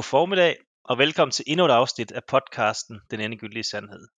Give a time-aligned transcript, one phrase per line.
[0.00, 4.08] God formiddag, og velkommen til endnu et afsnit af podcasten Den Endegyldige Sandhed.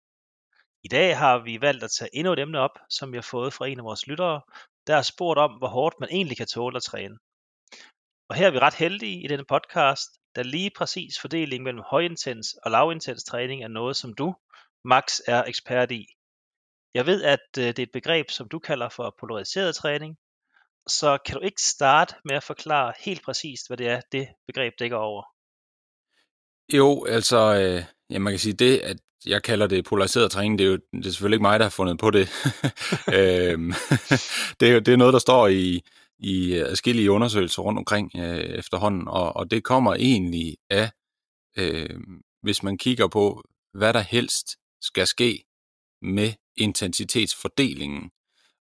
[0.83, 3.53] I dag har vi valgt at tage endnu et emne op, som vi har fået
[3.53, 4.41] fra en af vores lyttere,
[4.87, 7.17] der har spurgt om, hvor hårdt man egentlig kan tåle at træne.
[8.29, 12.53] Og her er vi ret heldige i denne podcast, da lige præcis fordelingen mellem højintens
[12.53, 14.35] og lavintens træning er noget, som du,
[14.85, 16.05] Max, er ekspert i.
[16.93, 20.17] Jeg ved, at øh, det er et begreb, som du kalder for polariseret træning,
[20.87, 24.73] så kan du ikke starte med at forklare helt præcist, hvad det er, det begreb
[24.79, 25.32] dækker over?
[26.73, 30.65] Jo, altså, øh, ja, man kan sige det, at jeg kalder det polariseret træning, det
[30.65, 32.29] er jo det er selvfølgelig ikke mig, der har fundet på det.
[33.19, 33.73] øhm,
[34.59, 35.81] det, er jo, det er noget, der står i,
[36.19, 40.91] i forskellige undersøgelser rundt omkring øh, efterhånden, og, og det kommer egentlig af,
[41.57, 41.99] øh,
[42.41, 43.43] hvis man kigger på,
[43.73, 45.43] hvad der helst skal ske
[46.01, 48.09] med intensitetsfordelingen.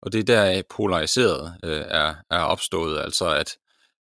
[0.02, 3.56] Og det er der polariseret øh, er, er opstået, altså at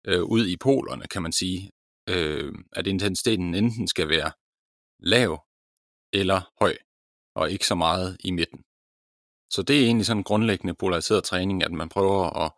[0.07, 1.71] øh, ud i polerne, kan man sige,
[2.09, 4.31] øh, at intensiteten enten skal være
[4.99, 5.45] lav
[6.13, 6.77] eller høj,
[7.35, 8.63] og ikke så meget i midten.
[9.49, 12.51] Så det er egentlig sådan en grundlæggende polariseret træning, at man prøver at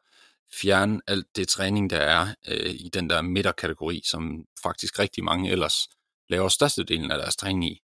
[0.61, 5.51] fjerne alt det træning, der er øh, i den der midterkategori, som faktisk rigtig mange
[5.51, 5.87] ellers
[6.29, 7.81] laver størstedelen af deres træning i.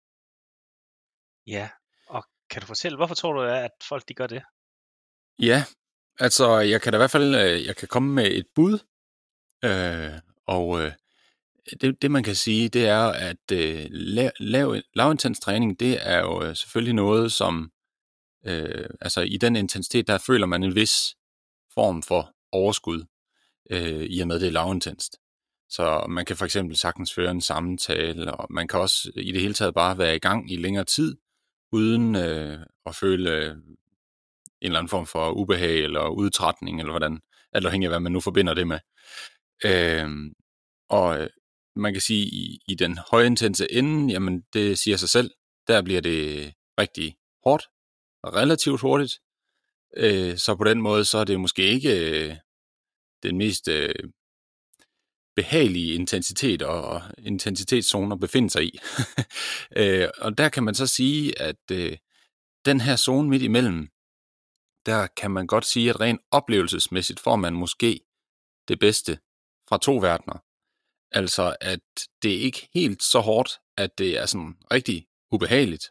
[1.46, 1.68] Ja,
[2.06, 4.42] og kan du fortælle, hvorfor tror du, at folk de gør det?
[5.38, 5.64] Ja,
[6.18, 8.78] altså jeg kan da i hvert fald øh, jeg kan komme med et bud,
[9.64, 10.92] øh, og øh,
[11.80, 16.18] det, det man kan sige, det er, at øh, lav, lav, lavintens træning, det er
[16.18, 17.70] jo øh, selvfølgelig noget, som
[18.46, 21.14] øh, altså i den intensitet, der føler man en vis
[21.74, 23.04] form for overskud,
[23.70, 25.16] øh, i og med det er lavintenst.
[25.68, 29.40] Så man kan for eksempel sagtens føre en samtale, og man kan også i det
[29.40, 31.16] hele taget bare være i gang i længere tid,
[31.72, 33.56] uden øh, at føle øh, en
[34.62, 37.20] eller anden form for ubehag eller udtrætning, eller hvordan,
[37.52, 38.78] alt afhængig af hvad man nu forbinder det med.
[39.64, 40.08] Øh,
[40.88, 41.28] og øh,
[41.80, 45.30] man kan sige, i, i den højintense ende, jamen det siger sig selv,
[45.68, 47.64] der bliver det rigtig hårdt,
[48.22, 49.14] og relativt hurtigt.
[49.96, 52.36] Øh, så på den måde, så er det måske ikke øh,
[53.22, 53.94] den mest øh,
[55.36, 58.78] behagelige intensitet og intensitetszone at befinde sig i.
[59.80, 61.96] øh, og der kan man så sige, at øh,
[62.64, 63.88] den her zone midt imellem,
[64.86, 68.00] der kan man godt sige, at rent oplevelsesmæssigt får man måske
[68.68, 69.18] det bedste
[69.68, 70.49] fra to verdener.
[71.12, 71.80] Altså, at
[72.22, 75.90] det er ikke helt så hårdt, at det er sådan rigtig ubehageligt.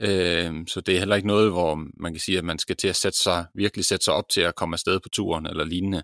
[0.00, 2.88] Øh, så det er heller ikke noget, hvor man kan sige, at man skal til
[2.88, 6.02] at sætte sig, virkelig sætte sig op til at komme afsted på turen eller lignende.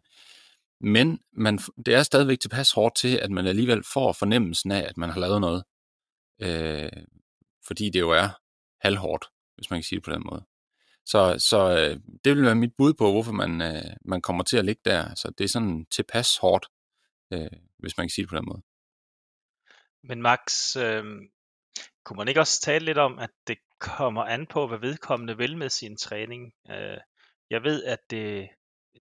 [0.80, 4.96] Men man, det er stadigvæk tilpas hårdt til, at man alligevel får fornemmelsen af, at
[4.96, 5.64] man har lavet noget.
[6.42, 7.02] Øh,
[7.66, 8.28] fordi det jo er
[8.80, 9.24] halvhårdt,
[9.56, 10.44] hvis man kan sige det på den måde.
[11.06, 14.56] Så, så øh, det vil være mit bud på, hvorfor man, øh, man kommer til
[14.56, 15.14] at ligge der.
[15.14, 16.66] Så det er sådan tilpas hårdt,
[17.32, 18.62] øh, hvis man kan sige det på den måde.
[20.02, 21.04] Men Max, øh,
[22.04, 25.56] kunne man ikke også tale lidt om, at det kommer an på, hvad vedkommende vil
[25.56, 26.54] med sin træning?
[26.70, 26.98] Øh,
[27.50, 28.48] jeg ved, at det,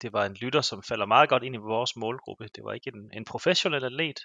[0.01, 2.47] det var en lytter, som falder meget godt ind i vores målgruppe.
[2.55, 4.19] Det var ikke en, en professionel atlet,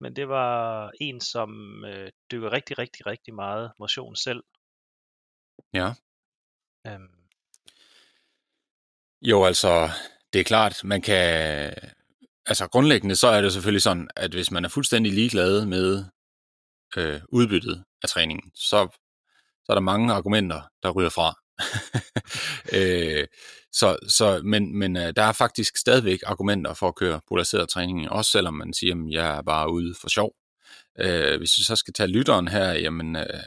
[0.00, 1.50] men det var en, som
[1.84, 4.44] øh, dykker rigtig, rigtig, rigtig meget motion selv.
[5.74, 5.92] Ja.
[6.86, 7.26] Øhm.
[9.22, 9.88] Jo, altså,
[10.32, 11.72] det er klart, man kan,
[12.46, 16.04] altså grundlæggende så er det selvfølgelig sådan, at hvis man er fuldstændig ligeglad med
[16.96, 18.88] øh, udbyttet af træningen, så,
[19.64, 21.34] så er der mange argumenter, der ryger fra.
[22.78, 23.26] øh,
[23.72, 28.10] så, så, men men øh, der er faktisk stadigvæk argumenter for at køre polariseret træning,
[28.10, 30.32] også selvom man siger, at jeg er bare ude for sjov.
[30.98, 33.42] Øh, hvis vi så skal tage lytteren her, jamen, øh,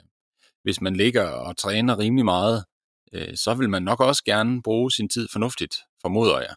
[0.64, 2.66] hvis man ligger og træner rimelig meget,
[3.14, 6.56] øh, så vil man nok også gerne bruge sin tid fornuftigt, formoder jeg.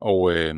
[0.00, 0.54] Og, øh,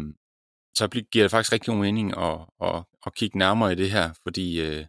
[0.77, 4.13] så giver det faktisk rigtig god mening at, at, at kigge nærmere i det her,
[4.23, 4.87] fordi øh,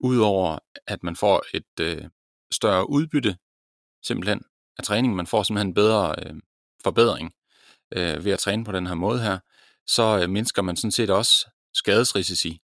[0.00, 2.04] udover at man får et øh,
[2.52, 3.36] større udbytte
[4.02, 4.42] simpelthen
[4.78, 6.34] af træningen, man får simpelthen en bedre øh,
[6.82, 7.32] forbedring
[7.92, 9.38] øh, ved at træne på den her måde her,
[9.86, 12.60] så øh, mindsker man sådan set også skadesrisici.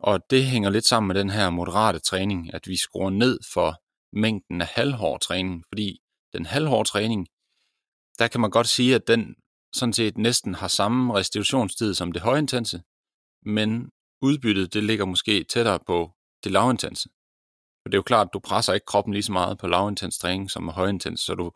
[0.00, 3.82] Og det hænger lidt sammen med den her moderate træning, at vi skruer ned for
[4.12, 6.00] mængden af halvhård træning, fordi
[6.32, 7.26] den halvhårde træning,
[8.18, 9.34] der kan man godt sige, at den
[9.72, 12.82] sådan set næsten har samme restitutionstid som det højintense,
[13.42, 13.90] men
[14.22, 16.12] udbyttet det ligger måske tættere på
[16.44, 17.08] det lavintense.
[17.82, 20.18] For det er jo klart, at du presser ikke kroppen lige så meget på lavintens
[20.18, 21.52] træning som med højintens, så du,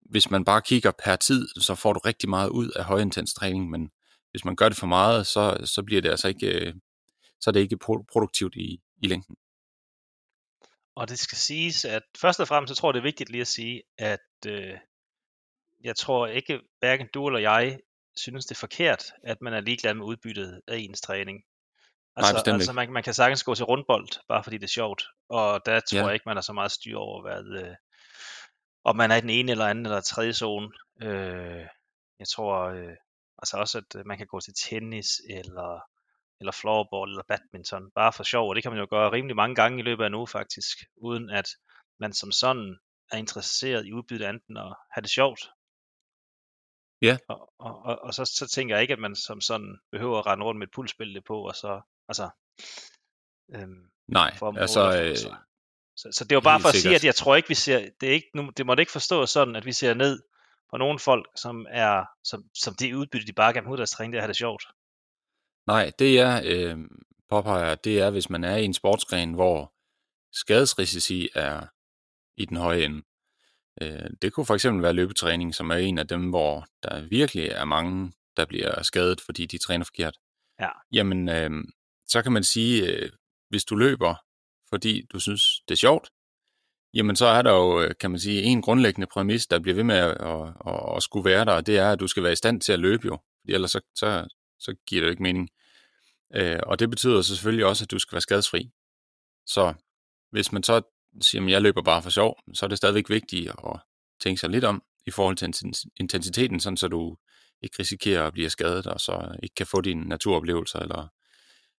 [0.00, 3.70] hvis man bare kigger per tid, så får du rigtig meget ud af højintens træning,
[3.70, 3.90] men
[4.30, 6.74] hvis man gør det for meget, så, så bliver det altså ikke, øh,
[7.40, 7.78] så er det ikke
[8.12, 9.36] produktivt i, i længden.
[10.96, 13.40] Og det skal siges, at først og fremmest, så tror jeg, det er vigtigt lige
[13.40, 14.74] at sige, at øh,
[15.84, 17.78] jeg tror ikke, hverken du eller jeg
[18.16, 21.42] synes, det er forkert, at man er ligeglad med udbyttet af ens træning.
[22.16, 22.76] Altså, bestemt altså ikke.
[22.76, 25.04] man, man kan sagtens gå til rundbold, bare fordi det er sjovt.
[25.28, 26.04] Og der tror Ja.
[26.04, 27.74] jeg ikke, man har så meget styr over, hvad, øh,
[28.84, 30.68] om man er i den ene eller anden eller tredje zone.
[31.02, 31.66] Øh,
[32.18, 32.96] jeg tror øh,
[33.38, 35.80] altså også, at øh, man kan gå til tennis eller,
[36.40, 38.48] eller floorball eller badminton, bare for sjov.
[38.48, 40.78] Og det kan man jo gøre rimelig mange gange i løbet af en uge faktisk,
[40.96, 41.48] uden at
[42.00, 42.78] man som sådan
[43.12, 45.40] er interesseret i udbytte andet end at have det sjovt.
[47.02, 47.18] Ja.
[47.28, 50.26] Og, og, og, og så, så tænker jeg ikke, at man som sådan behøver at
[50.26, 52.30] rende rundt med et pulsbælte på, og så, altså,
[53.54, 55.34] øhm, Nej, altså, øh, så,
[55.96, 57.00] så, så det jo bare for at sige, sikkert.
[57.00, 59.30] at jeg tror ikke, vi ser, det, er ikke, nu, det må det ikke forstås
[59.30, 60.22] sådan, at vi ser ned
[60.70, 64.12] på nogle folk, som er, som, som det udbytte, de bare have ud deres træning,
[64.12, 64.64] det er det sjovt.
[65.66, 66.78] nej, det er, øh,
[67.28, 69.72] påpeger, det er, hvis man er i en sportsgren, hvor
[70.32, 71.66] skadesrisici er
[72.36, 73.02] i den høje ende.
[73.82, 77.46] Øh, det kunne for eksempel være løbetræning, som er en af dem, hvor der virkelig
[77.46, 80.16] er mange, der bliver skadet, fordi de træner forkert.
[80.60, 80.68] Ja.
[80.92, 81.50] Jamen, øh,
[82.08, 83.10] så kan man sige, øh,
[83.48, 84.14] hvis du løber,
[84.68, 86.10] fordi du synes, det er sjovt,
[86.94, 89.84] jamen så er der jo, øh, kan man sige, en grundlæggende præmis, der bliver ved
[89.84, 92.32] med at, at, at, at skulle være der, og det er, at du skal være
[92.32, 94.28] i stand til at løbe jo, fordi ellers så, så,
[94.58, 95.48] så giver det jo ikke mening.
[96.34, 98.70] Øh, og det betyder så selvfølgelig også, at du skal være skadesfri.
[99.46, 99.74] Så
[100.30, 100.82] hvis man så
[101.20, 103.80] siger, at jeg løber bare for sjov, så er det stadigvæk vigtigt at
[104.20, 107.16] tænke sig lidt om i forhold til inten- intensiteten, sådan så du
[107.62, 111.08] ikke risikerer at blive skadet, og så ikke kan få dine naturoplevelser, eller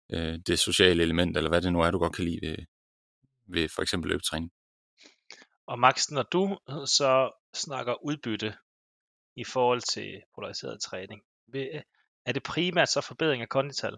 [0.10, 2.58] øh, det sociale element, eller hvad det nu er, du godt kan lide ved,
[3.48, 4.52] ved for eksempel løbetræning.
[5.68, 8.54] Og Max, når du så snakker udbytte
[9.36, 11.22] i forhold til polariseret træning,
[12.26, 13.98] er det primært så forbedring af kondital?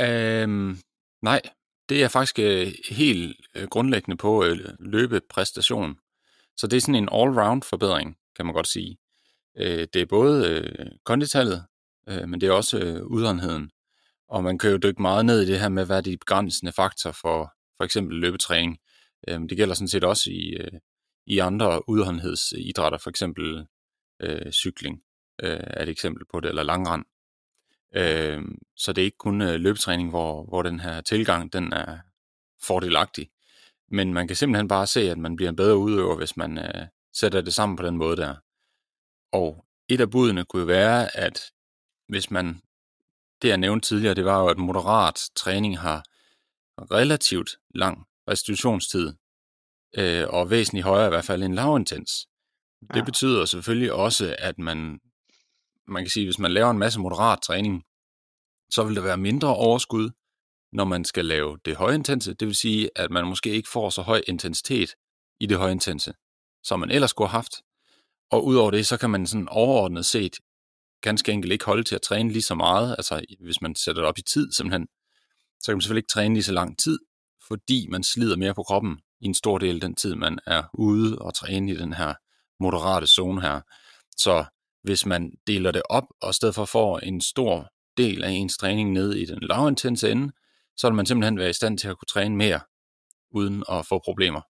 [0.00, 0.76] Øhm,
[1.22, 1.40] nej,
[1.88, 5.98] det er faktisk øh, helt øh, grundlæggende på øh, løbepræstation.
[6.56, 8.98] Så det er sådan en all-round forbedring, kan man godt sige.
[9.58, 11.64] Øh, det er både øh, konditallet,
[12.08, 13.70] øh, men det er også øh, udholdenheden.
[14.28, 16.72] Og man kan jo dykke meget ned i det her med, hvad er de begrænsende
[16.72, 18.78] faktorer for for eksempel løbetræning.
[19.28, 20.72] Øh, det gælder sådan set også i, øh,
[21.26, 23.66] i andre udholdenhedsidrætter, for eksempel
[24.22, 25.02] øh, cykling
[25.42, 27.04] øh, er et eksempel på det, eller langrand.
[27.96, 28.42] Øh,
[28.76, 31.98] så det er ikke kun øh, løbetræning, hvor, hvor den her tilgang den er
[32.62, 33.30] fordelagtig.
[33.90, 36.86] Men man kan simpelthen bare se, at man bliver en bedre udøver, hvis man øh,
[37.12, 38.34] sætter det sammen på den måde der.
[39.32, 41.42] Og et af budene kunne jo være, at
[42.08, 42.60] hvis man,
[43.42, 46.04] det jeg nævnte tidligere, det var jo, at moderat træning har
[46.90, 49.12] relativt lang restitutionstid,
[49.98, 52.10] øh, og væsentligt højere i hvert fald end lavintens.
[52.90, 53.04] Det Ja.
[53.04, 55.00] betyder selvfølgelig også, at man,
[55.88, 57.82] man kan sige, hvis man laver en masse moderat træning,
[58.70, 60.10] så vil der være mindre overskud,
[60.72, 62.34] når man skal lave det højintense.
[62.34, 64.94] Det vil sige, at man måske ikke får så høj intensitet
[65.40, 66.14] i det højintense,
[66.62, 67.52] som man ellers skulle have haft.
[68.30, 70.36] Og udover det, så kan man sådan overordnet set
[71.02, 72.94] ganske enkelt ikke holde til at træne lige så meget.
[72.98, 74.86] Altså hvis man sætter det op i tid simpelthen,
[75.60, 76.98] så kan man selvfølgelig ikke træne lige så lang tid,
[77.48, 80.62] fordi man slider mere på kroppen i en stor del af den tid, man er
[80.74, 82.14] ude og træne i den her
[82.60, 83.60] moderate zone her.
[84.16, 84.44] Så
[84.84, 88.58] hvis man deler det op, og i stedet for får en stor del af ens
[88.58, 90.32] træning ned i den lavintense ende,
[90.76, 92.60] så vil man simpelthen være i stand til at kunne træne mere,
[93.30, 94.40] uden at få problemer.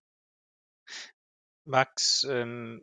[1.66, 2.78] Max, øhm,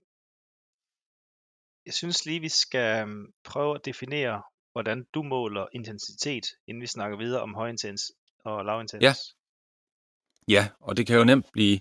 [1.85, 6.87] jeg synes lige, vi skal øhm, prøve at definere, hvordan du måler intensitet, inden vi
[6.87, 9.03] snakker videre om højintens og lavintens.
[9.03, 9.13] Ja.
[10.47, 11.79] Ja, og det kan jo nemt blive...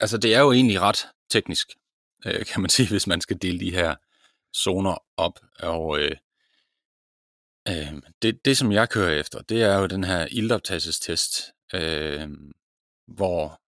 [0.00, 1.68] Altså, det er jo egentlig ret teknisk,
[2.26, 3.96] øh, kan man sige, hvis man skal dele de her
[4.56, 5.40] zoner op.
[5.58, 6.16] Og øh,
[7.68, 12.28] øh, det, det, som jeg kører efter, det er jo den her ildoptagelsestest, øh,
[13.06, 13.60] hvor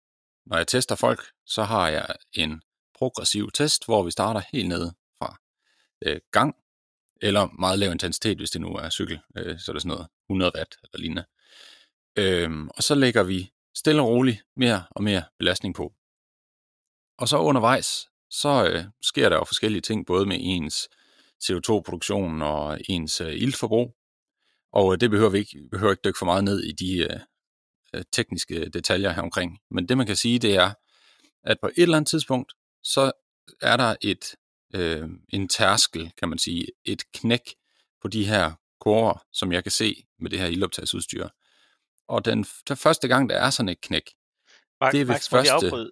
[0.47, 2.63] når jeg tester folk, så har jeg en
[2.95, 5.37] progressiv test, hvor vi starter helt nede fra
[6.03, 6.57] øh, gang,
[7.23, 10.09] eller meget lav intensitet, hvis det nu er cykel, øh, så er det sådan noget
[10.29, 11.25] 100 watt eller lignende.
[12.17, 15.95] Øhm, og så lægger vi stille og roligt mere og mere belastning på.
[17.19, 20.89] Og så undervejs, så øh, sker der jo forskellige ting, både med ens
[21.45, 23.95] CO2-produktion og ens øh, iltforbrug.
[24.73, 27.21] Og øh, det behøver vi ikke, behøver ikke dykke for meget ned i de øh,
[27.95, 29.59] øh, tekniske detaljer her omkring.
[29.71, 30.73] Men det man kan sige, det er,
[31.45, 33.13] at på et eller andet tidspunkt, så
[33.63, 34.35] er der et,
[34.75, 37.55] øh, en tærskel, kan man sige, et knæk
[38.03, 41.29] på de her kurver, som jeg kan se med det her ildoptagsudstyr.
[42.09, 44.03] Og den, den første gang, der er sådan et knæk,
[44.81, 45.91] Max, det er ved Max, må jeg første- afbryde?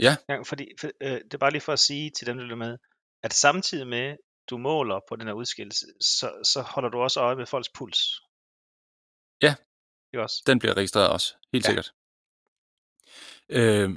[0.00, 0.16] Ja.
[0.28, 2.56] ja fordi, for, øh, det er bare lige for at sige til dem, der lytter
[2.56, 2.78] med,
[3.22, 4.16] at samtidig med,
[4.50, 8.20] du måler på den her udskillelse, så, så holder du også øje med folks puls.
[9.42, 9.54] Ja.
[10.12, 10.42] Det er også.
[10.46, 11.68] den bliver registreret også, helt Ja.
[11.68, 11.92] sikkert.
[13.48, 13.90] Øh,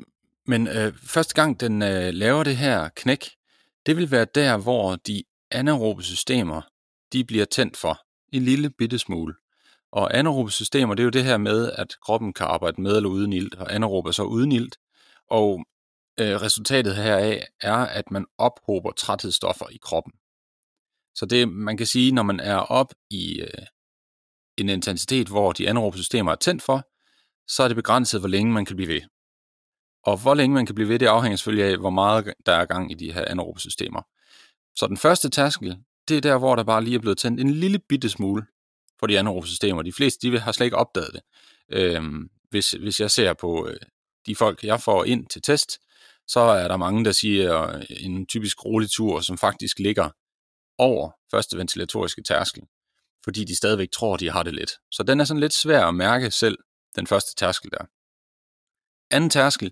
[0.46, 3.30] men øh, første gang, den øh, laver det her knæk,
[3.86, 6.62] det vil være der, hvor de anaerobe systemer,
[7.14, 8.00] de bliver tændt for
[8.34, 9.34] en lille bitte smule.
[9.92, 13.10] Og anaerobe systemer, det er jo det her med, at kroppen kan arbejde med eller
[13.10, 14.78] uden ilt, og anaerobe er så uden ilt.
[15.30, 15.66] Og
[16.20, 20.14] øh, resultatet heraf er, at man ophober træthedsstoffer i kroppen.
[21.16, 23.66] Så det, man kan sige, når man er op i øh,
[24.58, 26.88] en intensitet, hvor de anaerobe systemer er tændt for,
[27.48, 29.02] så er det begrænset, hvor længe man kan blive ved.
[30.04, 32.66] Og hvor længe man kan blive ved, det afhænger selvfølgelig af, hvor meget der er
[32.66, 34.02] gang i de her anaerobe systemer.
[34.76, 37.50] Så den første tærskel, det er der, hvor der bare lige er blevet tændt en
[37.50, 38.46] lille bitte smule
[39.00, 39.82] for de anaerobe systemer.
[39.82, 41.22] De fleste, de har slet ikke opdaget det.
[41.70, 43.80] Øhm, hvis, hvis jeg ser på øh,
[44.26, 45.80] de folk, jeg får ind til test,
[46.30, 50.10] så er der mange, der siger øh, en typisk rolig tur, som faktisk ligger
[50.78, 52.64] over første ventilatoriske tærskel,
[53.24, 54.72] fordi de stadigvæk tror, de har det lidt.
[54.92, 56.58] Så den er sådan lidt svær at mærke selv,
[56.96, 57.86] den første tærskel der.
[59.12, 59.72] Anden tærskel,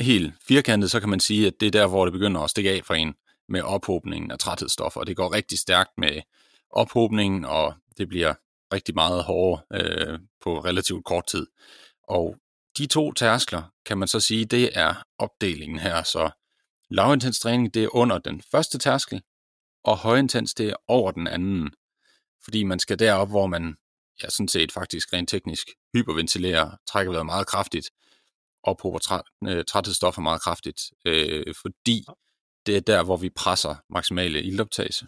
[0.00, 2.70] helt firkantet, så kan man sige, at det er der, hvor det begynder at stikke
[2.70, 3.14] af for en
[3.48, 5.04] med ophobningen af træthedsstoffer.
[5.04, 6.20] Det går rigtig stærkt med
[6.70, 8.34] ophobningen, og det bliver
[8.72, 11.46] rigtig meget hårdere øh, på relativt kort tid.
[12.08, 12.36] Og
[12.78, 16.02] de to tærskler, kan man så sige, det er opdelingen her.
[16.02, 16.30] Så
[16.90, 19.22] lavintens træning, det er under den første tærskel,
[19.84, 21.70] og højintens, det er over den anden.
[22.44, 23.76] Fordi man skal derop, hvor man
[24.22, 27.90] ja, sådan set faktisk rent teknisk hyperventilerer, trækker vejret meget kraftigt,
[28.62, 32.04] ophober træ, øh, træthedsstoffer meget kraftigt, øh, fordi
[32.66, 35.06] det er der, hvor vi presser maksimale ildoptagelse.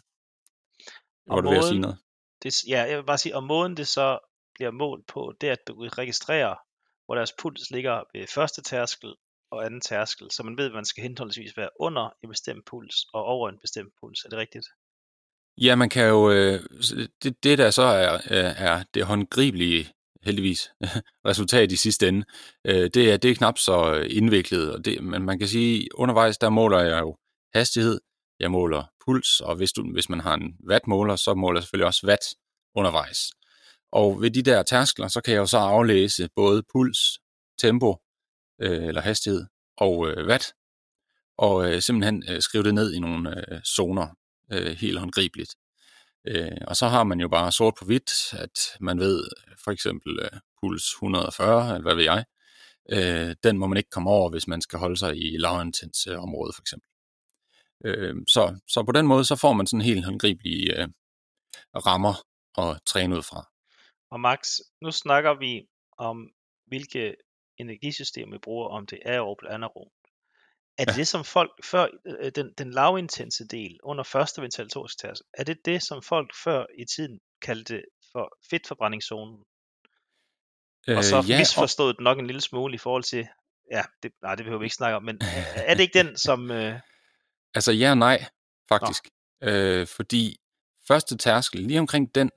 [1.27, 1.99] Var du ved at sige noget?
[2.43, 4.19] Det, ja, jeg vil bare sige, og måden det så
[4.55, 6.55] bliver målt på, det er, at du registrerer,
[7.07, 9.15] hvor deres puls ligger ved første tærskel
[9.51, 12.97] og anden tærskel, så man ved, at man skal henholdsvis være under en bestemt puls
[13.15, 14.25] og over en bestemt puls.
[14.25, 14.67] Er det rigtigt?
[15.59, 16.61] Ja, man kan jo, øh,
[17.23, 19.93] det, det der så er, øh, er det håndgribelige
[20.23, 20.71] heldigvis
[21.29, 22.25] resultat i sidste ende,
[22.67, 25.89] øh, det, er, det er knap så øh, indviklet, og det, men man kan sige,
[25.95, 27.17] undervejs der måler jeg jo
[27.55, 28.01] hastighed,
[28.41, 31.87] jeg måler puls, og hvis, du, hvis man har en wattmåler, så måler jeg selvfølgelig
[31.87, 32.25] også watt
[32.75, 33.19] undervejs.
[33.93, 36.99] Og ved de der tærskler, så kan jeg jo så aflæse både puls,
[37.59, 37.97] tempo
[38.61, 39.47] øh, eller hastighed
[39.77, 40.45] og øh, watt,
[41.39, 44.09] og øh, simpelthen øh, skrive det ned i nogle øh, zoner
[44.53, 45.55] øh, helt håndgribeligt.
[46.25, 49.29] Øh, og så har man jo bare sort på hvidt, at man ved
[49.65, 52.25] for eksempel øh, puls 140, eller hvad ved jeg,
[52.91, 56.23] øh, den må man ikke komme over, hvis man skal holde sig i lavintens øh,
[56.23, 56.89] område for eksempel.
[57.85, 60.89] Øh, så, så på den måde, så får man sådan helt håndgribelige øh,
[61.87, 62.15] rammer
[62.59, 63.52] at træne ud fra.
[64.13, 66.17] Og Max, nu snakker vi om,
[66.67, 67.17] hvilke
[67.59, 69.93] energisystemer vi bruger, om det er aerob eller anaerob.
[70.79, 70.99] Er det ja.
[70.99, 75.59] det, som folk før, øh, den, den lavintense del under første ventilatoriske tærskel, er det
[75.65, 79.45] det, som folk før i tiden kaldte for fedtforbrændingszonen?
[80.89, 82.03] Øh, og så ja, misforstået og...
[82.03, 83.29] nok en lille smule i forhold til,
[83.71, 85.21] ja, det, nej, det behøver vi ikke snakke om, men
[85.69, 86.51] er det ikke den, som...
[86.51, 86.81] Øh...
[87.55, 88.25] Altså ja og nej,
[88.69, 89.09] faktisk.
[89.43, 90.37] Øh, fordi
[90.89, 92.31] første tærskel, lige omkring den,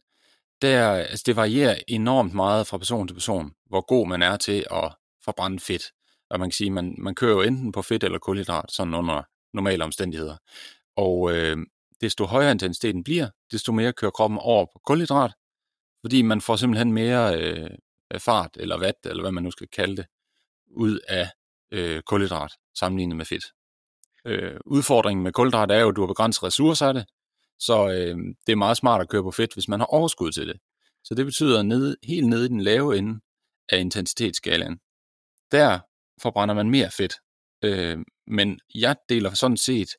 [0.62, 4.66] der, altså det varierer enormt meget fra person til person, hvor god man er til
[4.72, 4.96] at
[5.26, 5.84] forbrænde fedt.
[6.30, 9.24] Og man kan sige, man, man kører jo enten på fedt eller kulhydrat, sådan under
[9.54, 10.38] normale omstændigheder.
[10.96, 11.58] Og øh,
[12.02, 15.32] desto højere intensiteten bliver, desto mere kører kroppen over på kulhydrat,
[16.02, 17.70] fordi man får simpelthen mere øh,
[18.20, 20.06] fart eller watt, eller hvad man nu skal kalde det,
[20.68, 21.30] ud af
[21.72, 23.46] øh, kulhydrat sammenlignet med fedt.
[24.26, 27.06] Øh, udfordringen med kulhydrat er jo, at du har begrænset ressourcer af det,
[27.60, 30.48] så øh, det er meget smart at køre på fedt, hvis man har overskud til
[30.48, 30.60] det.
[31.04, 33.20] Så det betyder ned, helt nede i den lave ende
[33.70, 34.78] af intensitetsskalaen.
[35.52, 35.80] Der
[36.22, 37.14] forbrænder man mere fedt.
[37.64, 37.98] Øh,
[38.28, 39.90] men jeg deler sådan set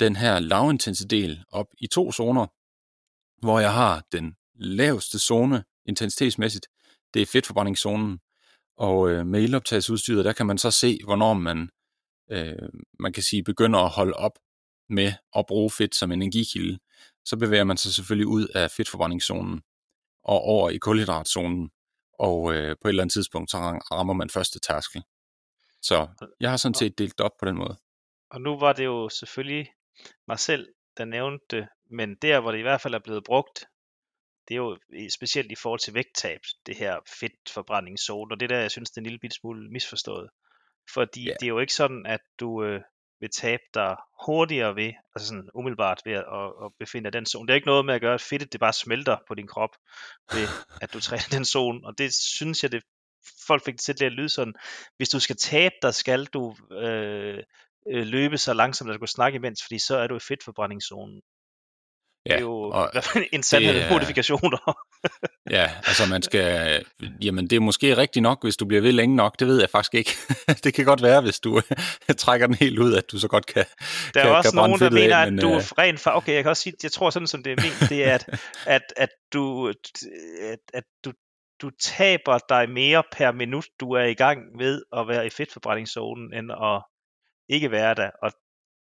[0.00, 2.46] den her lavintensitetsdel op i to zoner,
[3.46, 6.66] hvor jeg har den laveste zone intensitetsmæssigt,
[7.14, 8.18] det er fedtforbrændingszonen.
[8.76, 11.68] Og øh, med ildoptagelsesudstyret, der kan man så se, hvornår man,
[12.30, 12.68] øh,
[12.98, 14.38] man kan sige, begynder at holde op
[14.90, 16.78] med at bruge fedt som energikilde.
[17.24, 19.62] Så bevæger man sig selvfølgelig ud af fedtforbrændingszonen
[20.22, 21.70] og over i kulhydratzonen.
[22.18, 23.56] Og øh, på et eller andet tidspunkt, så
[23.92, 25.02] rammer man første tærskel.
[25.82, 26.08] Så
[26.40, 27.76] jeg har sådan set delt op på den måde.
[28.30, 29.72] Og nu var det jo selvfølgelig
[30.28, 33.64] mig selv, der nævnte det, men der, hvor det i hvert fald er blevet brugt,
[34.48, 34.78] det er jo
[35.10, 39.00] specielt i forhold til vægttab, det her fedtforbrændingszone, og det der, jeg synes, det er
[39.00, 40.30] en lille smule misforstået.
[40.94, 41.36] Fordi yeah.
[41.40, 42.80] det er jo ikke sådan, at du øh,
[43.20, 43.96] vil tabe dig
[44.26, 47.46] hurtigere ved, altså sådan umiddelbart ved at, at, at befinde den zone.
[47.46, 49.76] Det er ikke noget med at gøre, at fedtet det bare smelter på din krop,
[50.32, 50.48] ved
[50.82, 52.82] at du træner den zone, og det synes jeg, det
[53.46, 54.54] folk fik det til at lyde sådan,
[54.96, 57.38] hvis du skal tabe dig, skal du øh,
[57.90, 61.20] øh, løbe så langsomt, at du kan snakke imens, fordi så er du i fedtforbrændingszonen.
[62.26, 62.90] Ja, det er jo og
[63.32, 64.78] en sandhed med modifikationer.
[65.56, 66.84] ja, altså man skal,
[67.22, 69.70] jamen det er måske rigtigt nok, hvis du bliver ved længe nok, det ved jeg
[69.70, 70.10] faktisk ikke.
[70.64, 71.60] det kan godt være, hvis du
[72.18, 73.64] trækker den helt ud, at du så godt kan
[74.14, 76.00] Der er kan, også kan nogen, der mener, af, at men, du øh, er rent
[76.00, 78.14] for, okay, jeg kan også sige, jeg tror sådan, som det er ment, det er,
[78.14, 78.28] at,
[78.66, 79.68] at, at, du,
[80.40, 81.12] at, at du,
[81.62, 86.34] du taber dig mere per minut, du er i gang med at være i fedtforbrændingszonen,
[86.34, 86.82] end at
[87.48, 88.10] ikke være der.
[88.22, 88.32] Og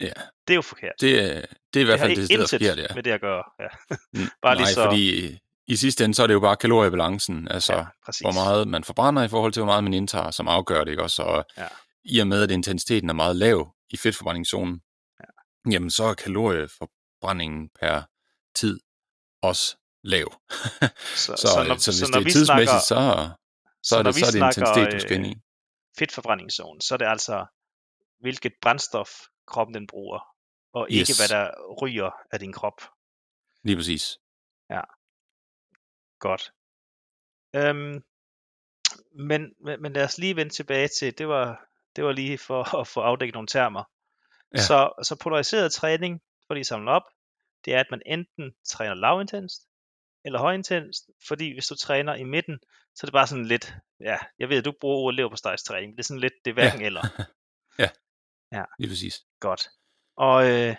[0.01, 0.13] Ja.
[0.47, 0.93] Det er jo forkert.
[1.01, 2.95] Det, det er i hvert fald det, det der sker, ja.
[2.95, 3.43] med det at gøre.
[3.61, 3.69] Ja.
[4.43, 4.85] bare Nej, lige så...
[4.85, 7.85] fordi i sidste ende, så er det jo bare kaloriebalancen, altså ja,
[8.21, 11.03] hvor meget man forbrænder i forhold til, hvor meget man indtager, som afgør det, ikke
[11.03, 11.23] også?
[11.23, 11.67] Og ja.
[12.05, 14.81] i og med, at intensiteten er meget lav i fedtforbrændingszonen,
[15.21, 15.25] ja.
[15.73, 18.03] jamen så er kalorieforbrændingen per
[18.55, 18.81] tid
[19.43, 20.33] også lav.
[21.25, 23.31] så, så, så, når, så hvis så det er tidsmæssigt, snakker, så,
[23.83, 25.31] så, så, er det, så er det intensitet, du skal ind i.
[25.31, 25.37] Øh,
[25.99, 27.47] fedtforbrændingszone, så er det altså,
[28.21, 29.09] hvilket brændstof
[29.49, 30.21] kroppen den bruger,
[30.73, 31.19] og ikke yes.
[31.19, 32.81] hvad der ryger af din krop.
[33.63, 34.19] Lige præcis.
[34.71, 34.81] Ja.
[36.19, 36.53] Godt.
[37.55, 38.05] Øhm,
[39.13, 42.75] men, men, men lad os lige vende tilbage til, det var, det var lige for
[42.81, 43.85] at få afdækket nogle termer.
[44.55, 44.61] Ja.
[44.61, 47.03] Så, så polariseret træning, for lige at samle op,
[47.65, 49.69] det er, at man enten træner lavintens,
[50.25, 50.97] eller højintens,
[51.29, 52.59] fordi hvis du træner i midten,
[52.95, 55.37] så er det bare sådan lidt, ja, jeg ved, at du bruger ordet lever på
[55.37, 56.87] træning, men det er sådan lidt, det er hverken ja.
[56.87, 57.03] eller.
[57.83, 57.89] ja,
[58.53, 59.25] ja, lige præcis.
[59.41, 59.69] Godt.
[60.17, 60.77] Og øh,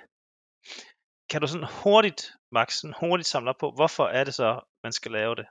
[1.29, 4.93] kan du sådan hurtigt, Max, sådan hurtigt samle op på, hvorfor er det så, man
[4.93, 5.45] skal lave det?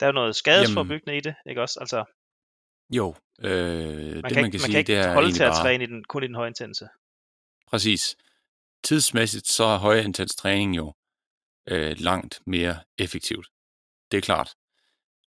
[0.00, 1.80] Der er jo noget skadesforbyggende Jamen, i det, ikke også?
[1.80, 2.04] Altså,
[2.90, 5.42] jo, øh, man det kan man kan man sige, kan ikke det er holde til
[5.42, 5.62] at bare...
[5.62, 6.88] træne i den, kun i den højintense.
[7.66, 8.16] Præcis.
[8.82, 10.94] Tidsmæssigt så er højintens træning jo
[11.68, 13.46] øh, langt mere effektivt.
[14.10, 14.54] Det er klart.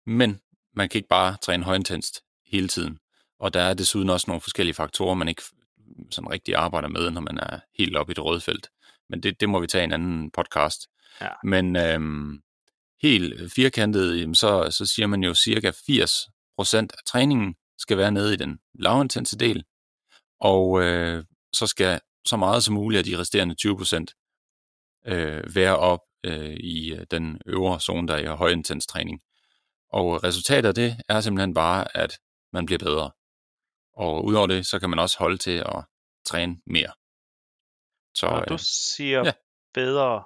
[0.06, 0.42] Men
[0.74, 3.00] man kan ikke bare træne højintenst hele tiden.
[3.40, 5.44] Og der er desuden også nogle forskellige faktorer, man ikke
[6.12, 8.70] sådan rigtig arbejder med, når man er helt oppe i det røde felt.
[9.10, 10.88] Men det, det må vi tage en anden podcast.
[11.22, 11.30] Ja.
[11.44, 12.42] Men øhm,
[13.02, 18.38] helt firkantet, så, så siger man jo cirka 80% af træningen skal være nede i
[18.38, 19.64] den lavintense del,
[20.40, 26.00] og øh, så skal så meget som muligt af de resterende 20% øh, være op
[26.24, 29.22] øh, i øh, den øvre zone, der er i højintens træning.
[29.92, 32.20] Og resultatet af det er simpelthen bare, at
[32.54, 33.12] man bliver bedre.
[33.94, 35.84] Og udover det, så kan man også holde til at
[36.26, 36.94] træne mere.
[38.16, 39.34] Så, Når du øh, siger ja.
[39.74, 40.24] bedre,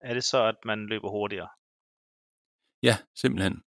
[0.00, 1.48] er det så, at man løber hurtigere?
[2.82, 3.62] Ja, simpelthen.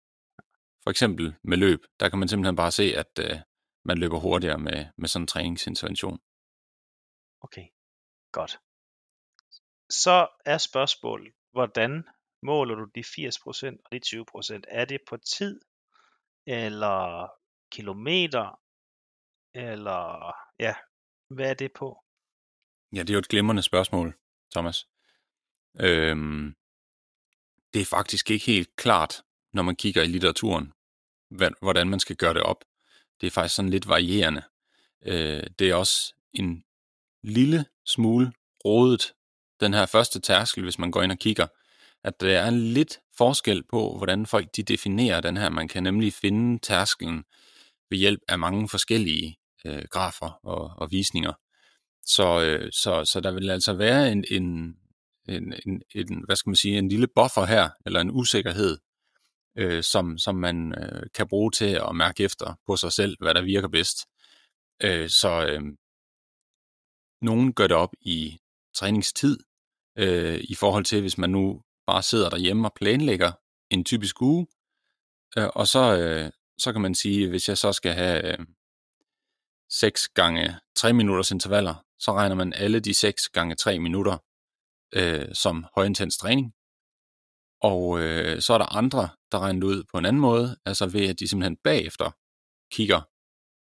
[0.82, 3.36] For eksempel med løb, der kan man simpelthen bare se, at øh,
[3.84, 6.18] man løber hurtigere med, med sådan en træningsintervention.
[7.40, 7.66] Okay,
[8.32, 8.58] godt.
[9.90, 12.08] Så er spørgsmålet, hvordan
[12.42, 14.60] måler du de 80% og de 20%?
[14.68, 15.60] Er det på tid,
[16.46, 17.28] eller
[17.72, 18.60] kilometer,
[19.54, 20.74] eller ja,
[21.30, 21.98] hvad er det på?
[22.92, 24.14] Ja, det er jo et glimrende spørgsmål,
[24.54, 24.86] Thomas.
[25.80, 26.54] Øhm,
[27.74, 30.72] det er faktisk ikke helt klart, når man kigger i litteraturen,
[31.62, 32.64] hvordan man skal gøre det op.
[33.20, 34.42] Det er faktisk sådan lidt varierende.
[35.02, 36.64] Øh, det er også en
[37.22, 38.32] lille smule
[38.64, 39.14] rodet,
[39.60, 41.46] den her første tærskel, hvis man går ind og kigger,
[42.04, 45.48] at der er en lidt forskel på, hvordan folk de definerer den her.
[45.48, 47.24] Man kan nemlig finde tærskelen
[47.90, 51.32] ved hjælp af mange forskellige øh, grafer og, og visninger.
[52.06, 54.76] Så, øh, så, så der vil altså være en, en,
[55.28, 58.78] en, en, en, hvad skal man sige, en lille buffer her, eller en usikkerhed,
[59.58, 63.34] øh, som, som man øh, kan bruge til at mærke efter på sig selv, hvad
[63.34, 63.98] der virker bedst.
[64.82, 65.62] Øh, så øh,
[67.22, 68.38] nogen gør det op i
[68.74, 69.38] træningstid,
[69.98, 73.32] øh, i forhold til, hvis man nu bare sidder derhjemme og planlægger
[73.70, 74.46] en typisk uge,
[75.38, 78.46] øh, og så, øh, så kan man sige, hvis jeg så skal have øh,
[79.70, 84.18] 6 gange 3 minutters intervaller, så regner man alle de 6 gange 3 minutter
[84.94, 86.52] øh, som højintens træning.
[87.62, 90.86] Og øh, så er der andre, der regner det ud på en anden måde, altså
[90.86, 92.10] ved at de simpelthen bagefter
[92.72, 93.00] kigger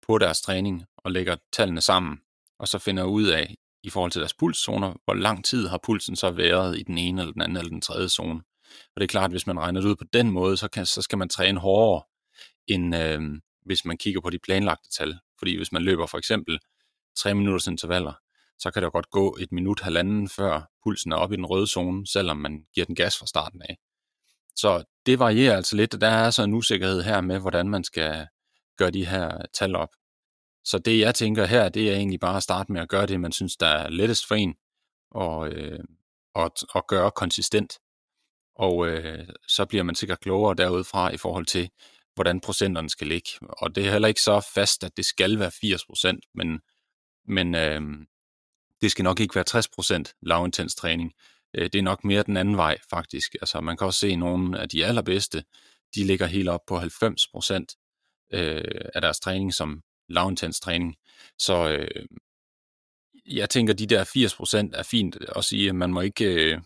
[0.07, 2.21] på deres træning og lægger tallene sammen,
[2.59, 6.15] og så finder ud af, i forhold til deres pulszoner, hvor lang tid har pulsen
[6.15, 8.41] så været i den ene eller den anden eller den tredje zone.
[8.95, 10.85] Og det er klart, at hvis man regner det ud på den måde, så, kan,
[10.85, 12.03] så skal man træne hårdere,
[12.67, 13.21] end øh,
[13.65, 15.19] hvis man kigger på de planlagte tal.
[15.39, 16.59] Fordi hvis man løber for eksempel
[17.17, 18.13] 3 minutters intervaller,
[18.59, 21.45] så kan det jo godt gå et minut, halvanden, før pulsen er oppe i den
[21.45, 23.77] røde zone, selvom man giver den gas fra starten af.
[24.55, 27.83] Så det varierer altså lidt, og der er så en usikkerhed her med, hvordan man
[27.83, 28.27] skal
[28.77, 29.89] gøre de her tal op.
[30.65, 33.19] Så det jeg tænker her, det er egentlig bare at starte med at gøre det,
[33.19, 34.55] man synes, der er lettest for en,
[35.11, 35.79] og, øh,
[36.35, 37.79] og, og gøre konsistent.
[38.55, 41.69] Og øh, så bliver man sikkert klogere derudfra i forhold til,
[42.19, 43.29] hvordan procenterne skal ligge.
[43.41, 46.59] Og det er heller ikke så fast, at det skal være 80 procent, men,
[47.25, 47.81] men øh,
[48.81, 51.13] det skal nok ikke være 60 procent lavintens træning.
[51.53, 53.35] Øh, det er nok mere den anden vej, faktisk.
[53.41, 55.43] Altså, man kan også se, at nogle af de allerbedste,
[55.95, 57.75] de ligger helt op på 90 procent
[58.33, 60.95] øh, af deres træning som lavintens træning.
[61.37, 62.05] Så øh,
[63.25, 66.61] jeg tænker, de der 80 procent er fint at sige, at man må ikke, øh,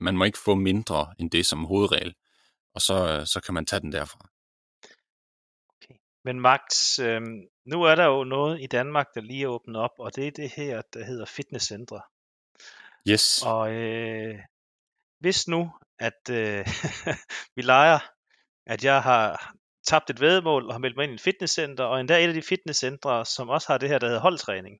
[0.00, 2.14] man må ikke få mindre end det som hovedregel.
[2.74, 4.30] Og så, øh, så kan man tage den derfra.
[6.26, 7.22] Men Max, øh,
[7.64, 10.30] nu er der jo noget i Danmark, der lige er åbnet op, og det er
[10.30, 12.00] det her, der hedder fitnesscentre.
[13.08, 13.42] Yes.
[13.46, 14.38] Og øh,
[15.18, 16.66] hvis nu, at øh,
[17.56, 17.98] vi leger,
[18.66, 19.54] at jeg har
[19.86, 22.34] tabt et vedmål og har meldt mig ind i et fitnesscenter, og endda et af
[22.34, 24.78] de fitnesscentre, som også har det her, der hedder holdtræning.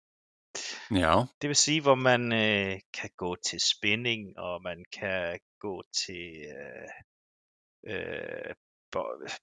[0.91, 1.23] Ja.
[1.41, 6.27] Det vil sige, hvor man øh, kan gå til spinning, og man kan gå til
[6.57, 8.55] øh, øh,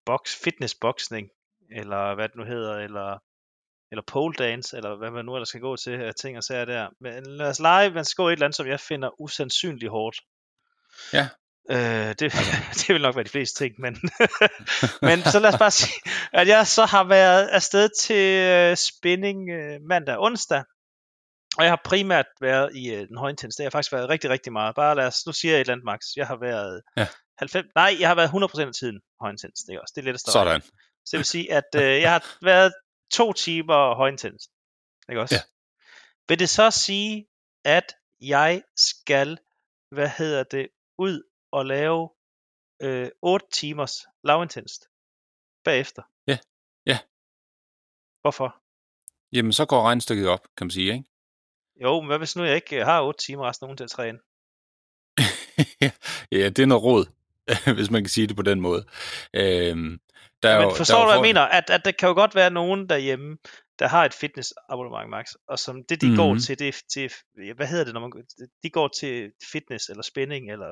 [0.06, 1.30] box, fitnessboksning,
[1.74, 3.18] eller hvad det nu hedder, eller,
[3.92, 6.66] eller pole dance, eller hvad man nu ellers skal gå til af ting og sager
[6.66, 6.90] der.
[7.02, 10.18] Men lad os lege, man skal gå et eller andet, som jeg finder usandsynligt hårdt.
[11.14, 11.28] Ja.
[11.70, 12.20] Øh, det,
[12.80, 13.94] det vil nok være de fleste ting, men,
[15.08, 16.02] men så lad os bare sige,
[16.34, 20.64] at jeg så har været afsted til øh, spinning øh, mandag og onsdag,
[21.58, 23.56] og jeg har primært været i øh, den højintens.
[23.56, 24.76] Det har faktisk været rigtig, rigtig meget.
[24.76, 26.00] Bare lad os, nu siger jeg et eller andet, Max.
[26.16, 27.08] Jeg har været ja.
[27.38, 29.60] 90, nej, jeg har været 100% af tiden højintens.
[29.68, 30.32] Det er også det letteste.
[30.32, 30.62] Sådan.
[31.06, 32.74] Så det vil sige, at øh, jeg har været
[33.12, 34.50] to timer højintens.
[35.10, 35.36] Ikke også?
[35.36, 35.42] Ja.
[36.28, 37.28] Vil det så sige,
[37.64, 39.38] at jeg skal,
[39.92, 42.10] hvad hedder det, ud og lave
[42.82, 44.86] øh, 8 timers lavintenst
[45.64, 46.02] bagefter?
[46.28, 46.38] Ja,
[46.86, 47.00] ja.
[48.22, 48.64] Hvorfor?
[49.32, 51.10] Jamen, så går regnstykket op, kan man sige, ikke?
[51.82, 53.90] Jo, men hvad hvis nu jeg ikke har 8 timer resten af ugen til at
[53.90, 54.20] træne?
[56.32, 57.06] ja, det er noget råd,
[57.76, 58.86] hvis man kan sige det på den måde.
[59.34, 60.00] Øhm,
[60.44, 61.42] der men jo, forstår du, hvad jeg mener?
[61.42, 63.38] At, at der kan jo godt være nogen derhjemme,
[63.80, 66.18] der har et fitnessabonnement, Max, og som det, de mm-hmm.
[66.18, 67.12] går til, det, til,
[67.56, 68.12] hvad hedder det, når man,
[68.64, 70.68] de går til fitness, eller spænding, eller...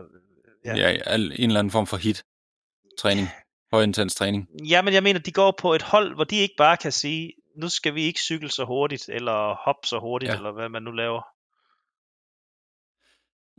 [0.65, 2.23] Ja, ja en eller anden form for hit
[2.99, 3.27] træning,
[3.73, 4.47] højintens træning.
[4.69, 7.33] Ja, men jeg mener, de går på et hold, hvor de ikke bare kan sige,
[7.55, 10.35] nu skal vi ikke cykle så hurtigt, eller hoppe så hurtigt, ja.
[10.35, 11.21] eller hvad man nu laver.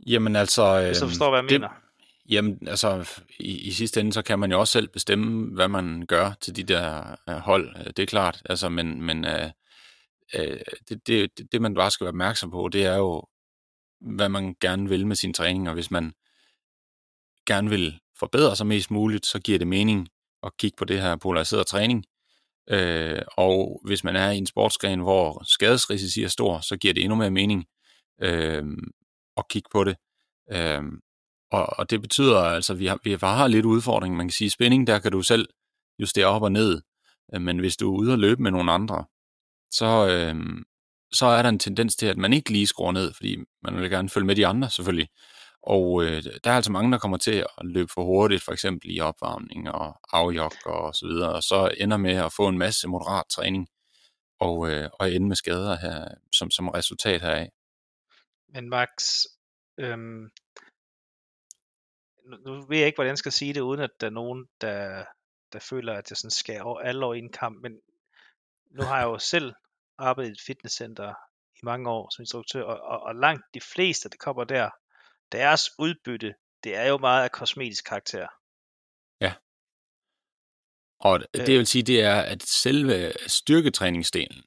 [0.07, 0.81] Jamen altså...
[0.87, 1.82] Øh, så forstår hvad jeg det, mener.
[2.29, 6.05] Jamen altså, i, i sidste ende, så kan man jo også selv bestemme, hvad man
[6.05, 7.75] gør til de der øh, hold.
[7.79, 9.49] Øh, det er klart, altså, men, men øh,
[10.35, 10.59] øh,
[10.89, 13.23] det, det, det, man bare skal være opmærksom på, det er jo,
[14.01, 16.13] hvad man gerne vil med sin træning, og hvis man
[17.45, 20.09] gerne vil forbedre sig mest muligt, så giver det mening
[20.43, 22.05] at kigge på det her polariserede træning.
[22.69, 27.03] Øh, og hvis man er i en sportsgren, hvor skadesrisici er stor, så giver det
[27.03, 27.65] endnu mere mening
[28.21, 28.63] øh,
[29.37, 29.95] at kigge på det.
[30.51, 30.83] Øh,
[31.53, 34.15] og, og det betyder altså, at vi har, vi har lidt udfordring.
[34.15, 35.49] Man kan sige, spænding, der kan du selv
[35.99, 36.81] justere op og ned.
[37.35, 39.05] Øh, men hvis du er ude og løbe med nogle andre,
[39.71, 40.35] så, øh,
[41.11, 43.89] så er der en tendens til, at man ikke lige skruer ned, fordi man vil
[43.89, 45.09] gerne følge med de andre selvfølgelig.
[45.63, 48.95] Og øh, der er altså mange, der kommer til at løbe for hurtigt, for eksempel
[48.95, 52.87] i opvarmning og afjok og så videre, og så ender med at få en masse
[52.87, 53.67] moderat træning
[54.39, 57.49] og, øh, og ende med skader her, som, som resultat heraf.
[58.53, 58.89] Men Max,
[59.79, 60.29] øhm,
[62.25, 64.47] nu, nu ved jeg ikke, hvordan jeg skal sige det, uden at der er nogen,
[64.61, 65.05] der,
[65.53, 67.79] der føler, at jeg sådan skal over alle år i en kamp, men
[68.71, 69.53] nu har jeg jo selv
[69.97, 71.13] arbejdet i et fitnesscenter
[71.55, 74.69] i mange år som instruktør, og, og, og langt de fleste, der kommer der,
[75.31, 78.27] deres udbytte, det er jo meget af kosmetisk karakter.
[79.21, 79.33] Ja.
[80.99, 81.49] Og det øh.
[81.49, 84.43] jeg vil sige, det er, at selve styrketræningsdelen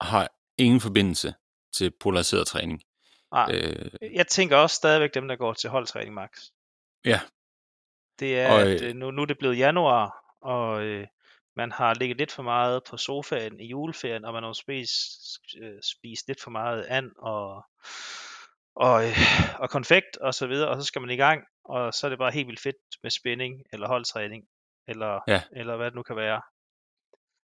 [0.00, 0.28] har
[0.58, 1.34] ingen forbindelse
[1.72, 2.82] til polariseret træning.
[3.32, 6.30] Nej, øh, jeg tænker også stadigvæk dem, der går til holdtræning, Max.
[7.04, 7.20] Ja.
[8.18, 11.06] Det er, og, at øh, nu, nu er det blevet januar, og øh,
[11.56, 15.78] man har ligget lidt for meget på sofaen i juleferien, og man har spist, øh,
[15.82, 17.64] spist lidt for meget and og
[18.76, 19.18] og, øh,
[19.58, 22.18] og konfekt og så videre, og så skal man i gang, og så er det
[22.18, 24.44] bare helt vildt fedt med spænding, eller holdtræning,
[24.88, 25.42] eller, ja.
[25.52, 26.40] eller hvad det nu kan være.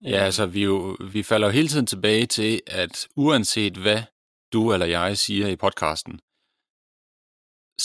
[0.03, 0.25] Ja, øhm.
[0.25, 4.03] altså vi, jo, vi falder jo hele tiden tilbage til, at uanset hvad
[4.55, 6.21] du eller jeg siger i podcasten,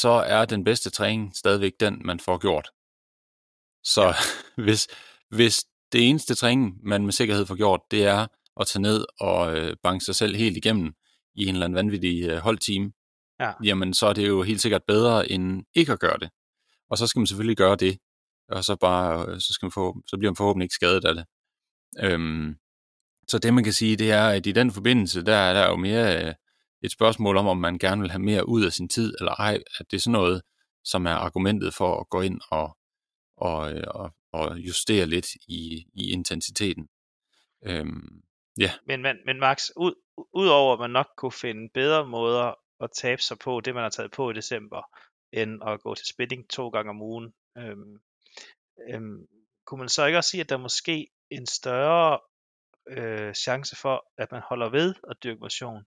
[0.02, 2.68] så er den bedste træning stadigvæk den, man får gjort.
[3.84, 4.14] Så ja.
[4.66, 4.88] hvis,
[5.30, 8.28] hvis det eneste træning, man med sikkerhed får gjort, det er
[8.60, 10.94] at tage ned og øh, banke sig selv helt igennem
[11.36, 12.94] i en eller anden vanvittig øh, holdteam,
[13.40, 13.52] ja.
[13.64, 16.30] jamen så er det jo helt sikkert bedre end ikke at gøre det.
[16.90, 18.00] Og så skal man selvfølgelig gøre det,
[18.50, 21.26] og så, bare, så, skal man få, så bliver man forhåbentlig ikke skadet af det.
[22.00, 22.56] Øhm,
[23.28, 25.76] så det man kan sige, det er, at i den forbindelse, der er der jo
[25.76, 26.34] mere øh,
[26.82, 29.64] et spørgsmål om, om man gerne vil have mere ud af sin tid, eller ej,
[29.80, 30.42] at det er sådan noget,
[30.84, 32.78] som er argumentet for at gå ind og,
[33.38, 36.90] og, og, og justere lidt i, i intensiteten.
[37.66, 38.22] Øhm,
[38.58, 38.72] ja.
[38.86, 39.94] Men, men, men Max, ud,
[40.34, 43.90] udover at man nok kunne finde bedre måder at tabe sig på det, man har
[43.90, 44.82] taget på i december,
[45.34, 47.34] end at gå til spinning to gange om ugen.
[47.58, 47.98] Øhm,
[48.90, 49.28] øhm,
[49.66, 52.20] kunne man så ikke også sige, at der måske en større
[52.90, 55.84] øh, chance for, at man holder ved at dyrke motion,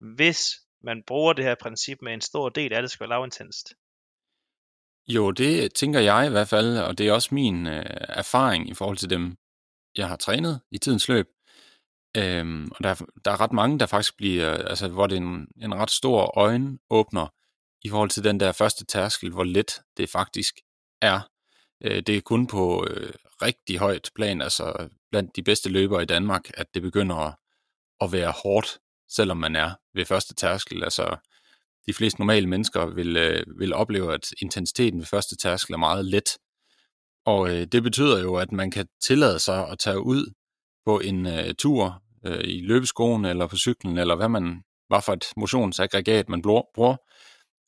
[0.00, 3.74] hvis man bruger det her princip med en stor del af det skal være lavintenst?
[5.08, 8.74] Jo, det tænker jeg i hvert fald, og det er også min øh, erfaring i
[8.74, 9.36] forhold til dem,
[9.96, 11.26] jeg har trænet i tidens løb.
[12.16, 15.46] Øhm, og der, der er ret mange, der faktisk bliver, altså hvor det er en,
[15.56, 17.28] en ret stor øjenåbner
[17.82, 20.54] i forhold til den der første tærskel, hvor let det faktisk
[21.02, 21.20] er.
[21.80, 26.06] Øh, det er kun på øh, rigtig højt plan, altså blandt de bedste løbere i
[26.06, 27.34] Danmark, at det begynder at,
[28.00, 28.78] at være hårdt,
[29.08, 30.84] selvom man er ved første tærskel.
[30.84, 31.16] Altså
[31.86, 36.04] de fleste normale mennesker vil, øh, vil opleve, at intensiteten ved første tærskel er meget
[36.04, 36.38] let.
[37.26, 40.32] Og øh, det betyder jo, at man kan tillade sig at tage ud
[40.86, 45.12] på en øh, tur øh, i løbeskoen eller på cyklen, eller hvad man, hvad for
[45.12, 46.96] et motionsaggregat man bruger,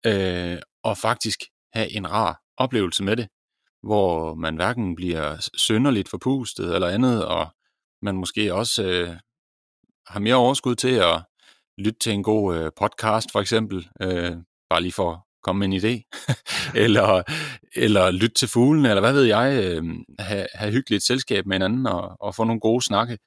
[0.06, 1.38] øh, og faktisk
[1.72, 3.28] have en rar oplevelse med det,
[3.82, 7.46] hvor man hverken bliver sønderligt forpustet eller andet, og
[8.02, 9.16] man måske også øh,
[10.06, 11.22] har mere overskud til at
[11.78, 14.36] lytte til en god øh, podcast, for eksempel, øh,
[14.70, 16.18] bare lige for at komme med en idé,
[16.84, 17.22] eller,
[17.76, 19.84] eller lytte til fuglen, eller hvad ved jeg, øh,
[20.18, 23.18] have, have hyggeligt selskab med hinanden og, og få nogle gode snakke.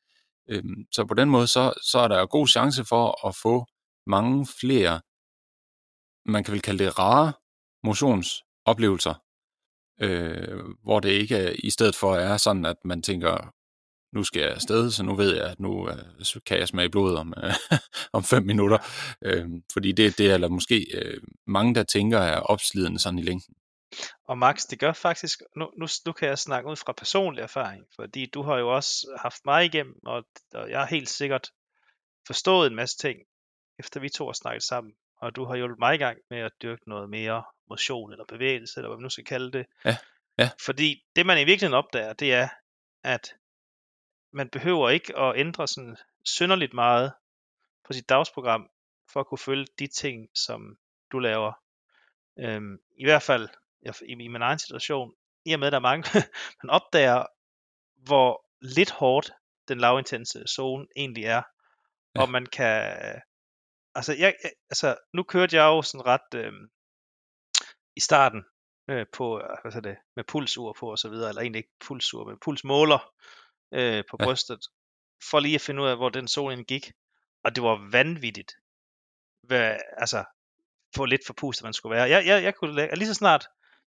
[0.50, 3.66] Øh, så på den måde, så, så er der god chance for at få
[4.08, 5.02] mange flere,
[6.26, 7.34] man kan vel kalde det rare
[7.84, 9.14] motionsoplevelser,
[10.02, 13.54] øh, hvor det ikke i stedet for er sådan, at man tænker,
[14.14, 15.96] nu skal jeg afsted, så nu ved jeg, at nu øh,
[16.46, 17.54] kan jeg smage blod om, øh,
[18.18, 18.78] om fem minutter.
[19.22, 23.22] Øh, fordi det, det er eller måske øh, mange, der tænker er opslidende sådan i
[23.22, 23.56] længden.
[24.28, 27.86] Og Max, det gør faktisk, nu, nu, nu kan jeg snakke ud fra personlig erfaring,
[27.96, 31.52] fordi du har jo også haft mig igennem, og, og jeg har helt sikkert
[32.28, 33.20] forstået en masse ting,
[33.80, 36.52] efter vi to har snakket sammen, og du har hjulpet mig i gang med at
[36.62, 39.66] dyrke noget mere motion eller bevægelse, eller hvad man nu skal kalde det.
[39.86, 39.98] Ja,
[40.40, 40.50] ja.
[40.66, 42.50] Fordi det man i virkeligheden opdager, det er,
[43.04, 43.34] at
[44.34, 47.14] man behøver ikke at ændre sådan synderligt meget
[47.88, 48.70] på sit dagsprogram,
[49.14, 50.78] for at kunne følge de ting, som
[51.12, 51.54] du laver.
[52.40, 53.50] Øhm, I hvert fald
[53.82, 55.14] i, i min egen situation,
[55.46, 56.10] i og med at der er mange,
[56.64, 57.26] man opdager,
[57.96, 59.32] hvor lidt hårdt
[59.68, 61.42] den lavintense zone egentlig er,
[62.16, 62.22] ja.
[62.22, 62.96] og man kan,
[63.96, 64.36] altså, jeg,
[64.70, 66.54] altså nu kørte jeg jo sådan ret øh,
[67.96, 68.44] i starten
[68.90, 72.26] øh, på, hvad er det, med pulsur på og så videre, eller egentlig ikke pulsur,
[72.26, 73.12] men pulsmåler,
[73.72, 74.26] øh, på ja.
[74.26, 74.60] brystet,
[75.30, 76.92] for lige at finde ud af, hvor den sol gik.
[77.44, 78.54] Og det var vanvittigt,
[79.44, 80.24] hvad, altså,
[80.96, 82.10] hvor lidt forpustet man skulle være.
[82.10, 83.48] Jeg, jeg, jeg kunne, lige så snart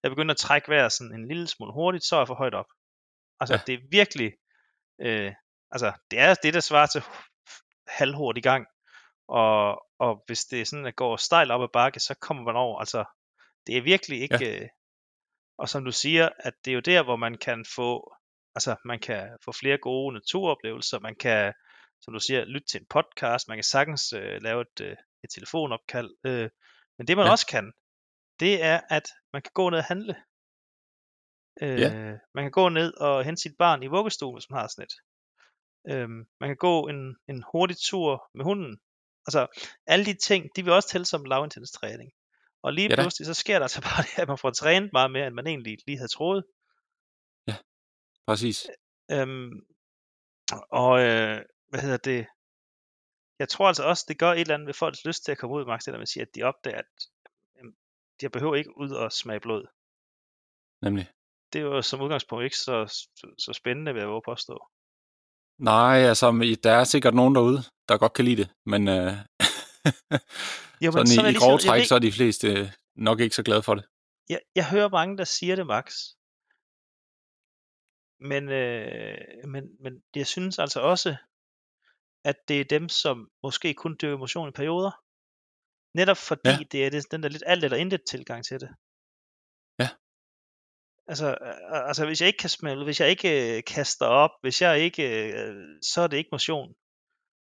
[0.04, 2.54] jeg begyndte at trække vejret sådan en lille smule hurtigt, så er jeg for højt
[2.54, 2.66] op.
[3.40, 3.62] Altså, ja.
[3.68, 4.34] det er virkelig,
[5.02, 5.34] øh,
[5.72, 7.04] altså, det er det, der svarer til
[7.88, 8.68] halvhurtigt i gang.
[9.28, 12.56] Og, og hvis det er sådan, at går stejl op ad bakke, så kommer man
[12.56, 12.80] over.
[12.80, 13.06] Altså,
[13.68, 14.46] det er virkelig ikke...
[14.46, 14.60] Ja.
[14.62, 14.68] Øh,
[15.58, 18.14] og som du siger, at det er jo der, hvor man kan få
[18.58, 21.54] Altså, man kan få flere gode naturoplevelser, man kan,
[22.02, 25.30] som du siger, lytte til en podcast, man kan sagtens øh, lave et, øh, et
[25.36, 26.10] telefonopkald.
[26.26, 26.50] Øh,
[26.98, 27.32] men det man ja.
[27.32, 27.72] også kan,
[28.40, 30.16] det er, at man kan gå ned og handle.
[31.62, 31.90] Øh, ja.
[32.36, 34.96] Man kan gå ned og hente sit barn i vuggestuen, hvis man har sådan et.
[35.92, 36.10] Øh,
[36.42, 38.80] man kan gå en, en hurtig tur med hunden.
[39.28, 39.48] Altså,
[39.88, 41.78] alle de ting, de vil også tælle som lavintens
[42.64, 45.12] Og lige ja, pludselig, så sker der altså bare det, at man får trænet meget
[45.12, 46.44] mere, end man egentlig lige havde troet.
[48.28, 48.68] Præcis.
[49.12, 49.52] Øhm,
[50.70, 52.28] og øh, hvad hedder det?
[53.40, 55.56] Jeg tror altså også, det gør et eller andet ved folks lyst til at komme
[55.56, 56.92] ud, Max, det der med at sige, at de opdager, at
[57.58, 57.72] øh,
[58.22, 59.68] de behøver ikke ud og smage blod.
[60.82, 61.12] Nemlig.
[61.54, 64.68] Det er jo som udgangspunkt ikke så, så, så spændende, vil jeg våge påstå.
[65.60, 69.14] Nej, altså, der er sikkert nogen derude, der godt kan lide det, men, øh,
[70.84, 73.44] jo, men sådan så i, i grove træk, så er de fleste nok ikke så
[73.44, 73.86] glade for det.
[74.30, 75.96] Jeg, jeg hører mange, der siger det, Max,
[78.20, 81.16] men, øh, men, men jeg synes altså også,
[82.26, 84.92] at det er dem, som måske kun dyrker motion i perioder.
[85.94, 86.58] Netop fordi ja.
[86.72, 88.70] det er det, den der lidt alt eller intet tilgang til det.
[89.80, 89.90] Ja.
[91.08, 91.38] Altså,
[91.90, 95.32] altså hvis jeg ikke kan smelle, hvis jeg ikke øh, kaster op, hvis jeg ikke,
[95.32, 96.74] øh, så er det ikke motion.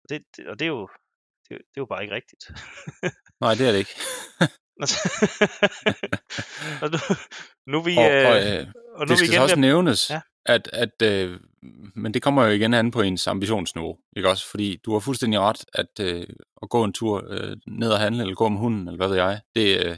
[0.09, 0.89] Det, det, og det er jo,
[1.43, 2.43] det, det er jo bare ikke rigtigt.
[3.43, 3.95] Nej, det er det ikke.
[6.83, 6.97] og nu,
[7.71, 10.69] nu vi, og, og, øh, og nu det skal vi igen, også nævnes, ja at,
[10.73, 11.39] at øh,
[11.95, 14.49] men det kommer jo igen an på ens ambitionsniveau, ikke også?
[14.49, 16.27] Fordi du har fuldstændig ret, at øh,
[16.61, 19.15] at gå en tur øh, ned og handle, eller gå med hunden, eller hvad ved
[19.15, 19.97] jeg, det øh,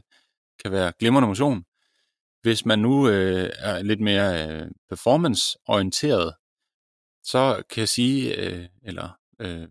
[0.63, 1.63] kan være glimrende motion.
[2.41, 6.33] Hvis man nu øh, er lidt mere øh, performance-orienteret,
[7.23, 9.09] så kan jeg sige, øh, eller
[9.39, 9.67] øh,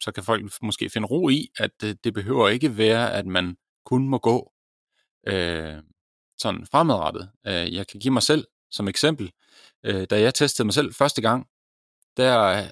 [0.00, 3.56] så kan folk måske finde ro i, at det, det behøver ikke være, at man
[3.84, 4.52] kun må gå
[5.26, 5.76] øh,
[6.38, 7.30] sådan fremadrettet.
[7.46, 9.32] Øh, jeg kan give mig selv som eksempel.
[9.84, 11.46] Øh, da jeg testede mig selv første gang,
[12.16, 12.64] der,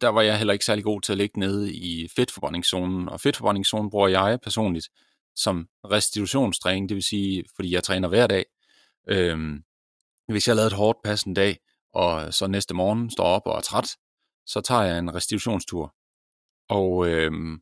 [0.00, 3.90] der var jeg heller ikke særlig god til at ligge nede i fedtforbrændingszonen, og fedtforbrændingszonen
[3.90, 4.88] bruger jeg personligt
[5.36, 8.44] som restitutionstræning, det vil sige, fordi jeg træner hver dag.
[9.08, 9.62] Øhm,
[10.28, 11.58] hvis jeg lavede et hårdt pas en dag,
[11.94, 13.96] og så næste morgen står op og er træt,
[14.46, 15.94] så tager jeg en restitutionstur.
[16.68, 17.60] Og øhm,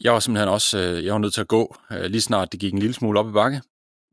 [0.00, 2.60] jeg var simpelthen også, øh, jeg var nødt til at gå, øh, lige snart det
[2.60, 3.62] gik en lille smule op i bakke,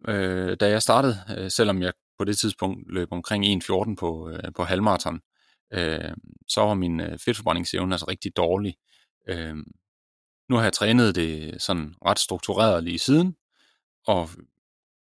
[0.08, 4.54] øh, da jeg startede, øh, selvom jeg på det tidspunkt løb omkring 1.14 på, øh,
[4.56, 5.22] på halvmarathon,
[5.74, 6.14] øh,
[6.48, 8.76] så var min øh, fedtforbrændingsevne altså rigtig dårlig.
[9.30, 9.56] Øh,
[10.50, 13.36] nu har jeg trænet det sådan ret struktureret lige siden,
[14.08, 14.30] og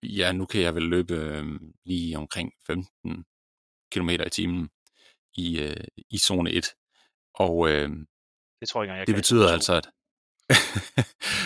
[0.02, 3.24] ja, nu kan jeg vel løbe øh, lige omkring 15
[3.92, 4.68] km i timen
[5.34, 6.66] i, øh, i zone 1.
[7.34, 7.88] Og øh,
[8.60, 9.88] det tror jeg ikke, jeg det kan betyder altså, at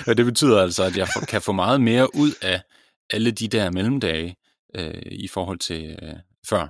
[0.19, 2.63] det betyder altså, at jeg kan få meget mere ud af
[3.11, 4.37] alle de der mellemdage
[4.75, 6.17] øh, i forhold til øh,
[6.49, 6.69] før.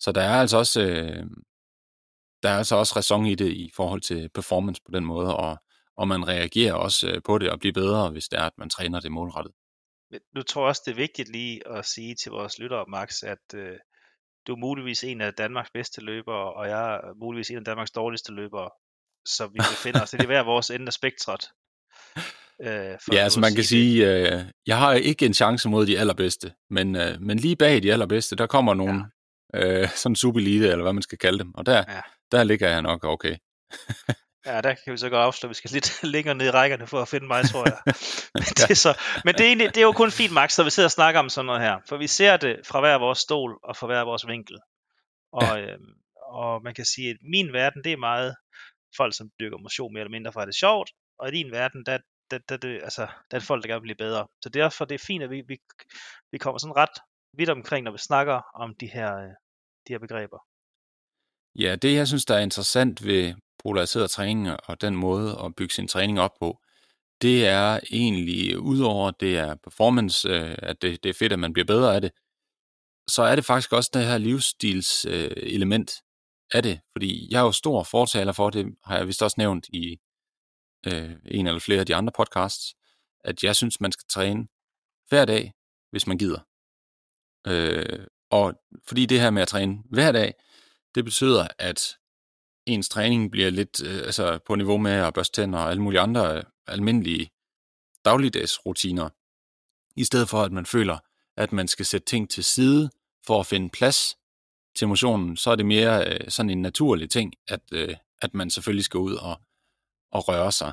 [0.00, 1.26] Så der er altså også øh,
[2.42, 5.56] der er altså også ræson i det i forhold til performance på den måde, og,
[5.96, 8.70] og man reagerer også øh, på det og bliver bedre, hvis det er, at man
[8.70, 9.54] træner det målrettet.
[10.34, 13.54] Nu tror jeg også, det er vigtigt lige at sige til vores lyttere, Max, at
[13.54, 13.78] øh,
[14.46, 17.90] du er muligvis en af Danmarks bedste løbere, og jeg er muligvis en af Danmarks
[17.90, 18.70] dårligste løbere.
[19.26, 21.44] Så vi befinder os lidt i hver vores ende af spektret.
[22.62, 26.52] Øh, ja, altså man kan sige, øh, jeg har ikke en chance mod de allerbedste,
[26.70, 29.04] men, øh, men lige bag de allerbedste, der kommer nogle
[29.54, 29.82] ja.
[29.82, 32.00] øh, sådan subelite, eller hvad man skal kalde dem, og der, ja.
[32.32, 33.36] der ligger jeg nok okay.
[34.46, 37.02] Ja, der kan vi så godt afsløre, vi skal lidt længere ned i rækkerne for
[37.02, 37.78] at finde mig, tror jeg.
[38.34, 40.64] men, det er så, men det, er egentlig, det er jo kun fint, Max, så
[40.64, 41.78] vi sidder og snakker om sådan noget her.
[41.88, 44.58] For vi ser det fra hver vores stol og fra hver vores vinkel.
[45.32, 45.60] Og, ja.
[45.60, 45.92] øhm,
[46.32, 48.34] og man kan sige, at min verden, det er meget
[48.96, 50.90] folk, som dykker motion mere eller mindre, for at det er sjovt.
[51.18, 51.98] Og i din verden, der,
[52.32, 54.26] der, der, der, altså, der er folk, der gerne vil blive bedre.
[54.42, 55.56] Så derfor det er fint, at vi, vi,
[56.32, 56.96] vi kommer sådan ret
[57.38, 59.32] vidt omkring, når vi snakker om de her, øh,
[59.88, 60.38] de her begreber.
[61.58, 65.74] Ja, det jeg synes, der er interessant ved polariseret træning og den måde at bygge
[65.74, 66.60] sin træning op på,
[67.22, 71.52] det er egentlig, udover det er performance, øh, at det, det er fedt, at man
[71.52, 72.10] bliver bedre af det,
[73.08, 75.90] så er det faktisk også det her livsstils øh, element
[76.52, 76.80] af det.
[76.96, 79.98] Fordi jeg er jo stor fortaler for det, har jeg vist også nævnt i
[80.86, 82.74] øh, en eller flere af de andre podcasts,
[83.24, 84.46] at jeg synes, man skal træne
[85.08, 85.52] hver dag,
[85.90, 86.40] hvis man gider.
[87.46, 88.54] Øh, og
[88.88, 90.34] fordi det her med at træne hver dag,
[90.94, 91.96] det betyder, at
[92.66, 96.00] ens træning bliver lidt øh, altså på niveau med at børste tænder og alle mulige
[96.00, 97.30] andre øh, almindelige
[98.04, 99.08] dagligdags rutiner.
[99.96, 100.98] I stedet for, at man føler,
[101.36, 102.90] at man skal sætte ting til side
[103.26, 104.16] for at finde plads
[104.76, 108.50] til motionen, så er det mere øh, sådan en naturlig ting, at, øh, at man
[108.50, 109.40] selvfølgelig skal ud og,
[110.12, 110.72] og røre sig.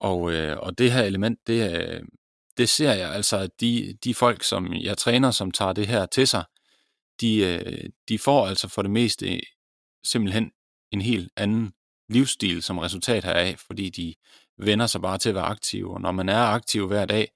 [0.00, 2.02] Og, øh, og det her element, det, øh,
[2.56, 6.06] det ser jeg altså, at de, de folk, som jeg træner, som tager det her
[6.06, 6.44] til sig,
[7.20, 9.40] de, øh, de får altså for det meste
[10.04, 10.50] simpelthen
[10.92, 11.72] en helt anden
[12.08, 14.14] livsstil som resultat heraf, fordi de
[14.58, 15.94] vender sig bare til at være aktive.
[15.94, 17.28] Og når man er aktiv hver dag,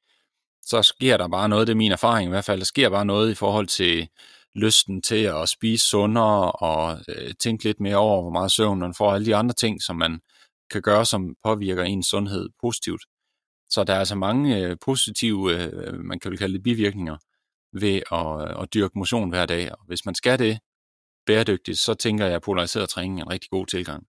[0.62, 3.04] så sker der bare noget, det er min erfaring i hvert fald, der sker bare
[3.04, 4.08] noget i forhold til
[4.54, 8.94] lysten til at spise sundere og øh, tænke lidt mere over, hvor meget søvn man
[8.94, 10.20] får, alle de andre ting, som man
[10.70, 13.02] kan gøre, som påvirker ens sundhed positivt.
[13.70, 17.16] Så der er altså mange øh, positive, øh, man kan vel kalde det bivirkninger,
[17.72, 19.72] ved at, at dyrke motion hver dag.
[19.72, 20.58] Og hvis man skal det
[21.26, 24.06] bæredygtigt, så tænker jeg, at polariseret træning er en rigtig god tilgang.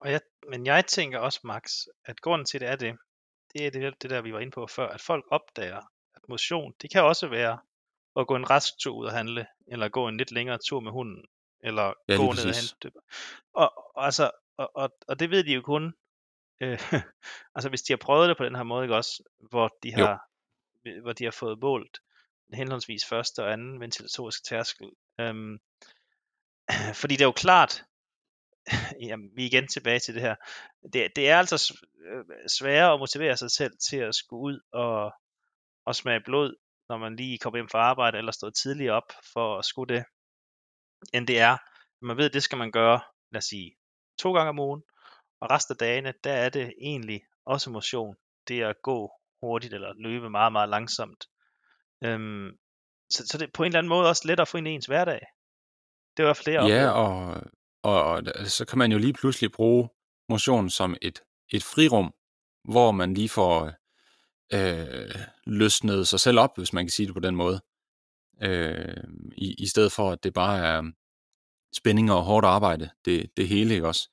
[0.00, 0.20] Og jeg,
[0.50, 1.72] men jeg tænker også, Max,
[2.04, 2.96] at grunden til det er det,
[3.52, 5.80] det er det, det der, vi var inde på før, at folk opdager,
[6.14, 7.58] at motion, det kan også være
[8.16, 10.92] at gå en rask tur ud og handle, eller gå en lidt længere tur med
[10.92, 11.24] hunden,
[11.60, 12.98] eller ja, gå ned og hente.
[13.54, 15.94] Og, og, altså, og, og, og det ved de jo kun,
[16.60, 16.92] øh,
[17.54, 20.20] altså hvis de har prøvet det på den her måde, ikke også, hvor de har,
[20.86, 21.00] jo.
[21.02, 21.98] hvor de har fået målt
[22.54, 24.90] henholdsvis første og anden ventilatorisk tærskel.
[25.20, 25.58] Øhm,
[27.00, 27.84] fordi det er jo klart,
[29.08, 30.34] jamen, vi er igen tilbage til det her,
[30.92, 35.12] det, det er altså øh, sværere at motivere sig selv til at skulle ud og,
[35.86, 36.54] og smage blod,
[36.88, 40.04] når man lige kommer hjem fra arbejde eller står tidligere op for at skulle det,
[41.12, 41.56] end det er.
[42.00, 43.00] Man ved, at det skal man gøre,
[43.32, 43.76] lad os sige,
[44.18, 44.82] to gange om ugen,
[45.40, 48.16] og resten af dagene, der er det egentlig også motion.
[48.48, 49.10] Det er at gå
[49.42, 51.24] hurtigt eller løbe meget, meget langsomt.
[52.04, 52.50] Øhm,
[53.10, 54.70] så, så det er på en eller anden måde også lettere at få ind i
[54.70, 55.20] ens hverdag.
[56.16, 57.42] Det er i hvert fald det, Ja, og,
[57.82, 59.88] og, og så kan man jo lige pludselig bruge
[60.28, 61.20] motion som et,
[61.52, 62.14] et frirum,
[62.64, 63.72] hvor man lige får
[64.52, 65.14] øh,
[65.46, 67.60] løsnet sig selv op, hvis man kan sige det på den måde.
[68.42, 69.04] Øh,
[69.36, 70.82] i, I stedet for, at det bare er
[71.76, 74.08] spænding og hårdt arbejde, det, det hele, ikke også?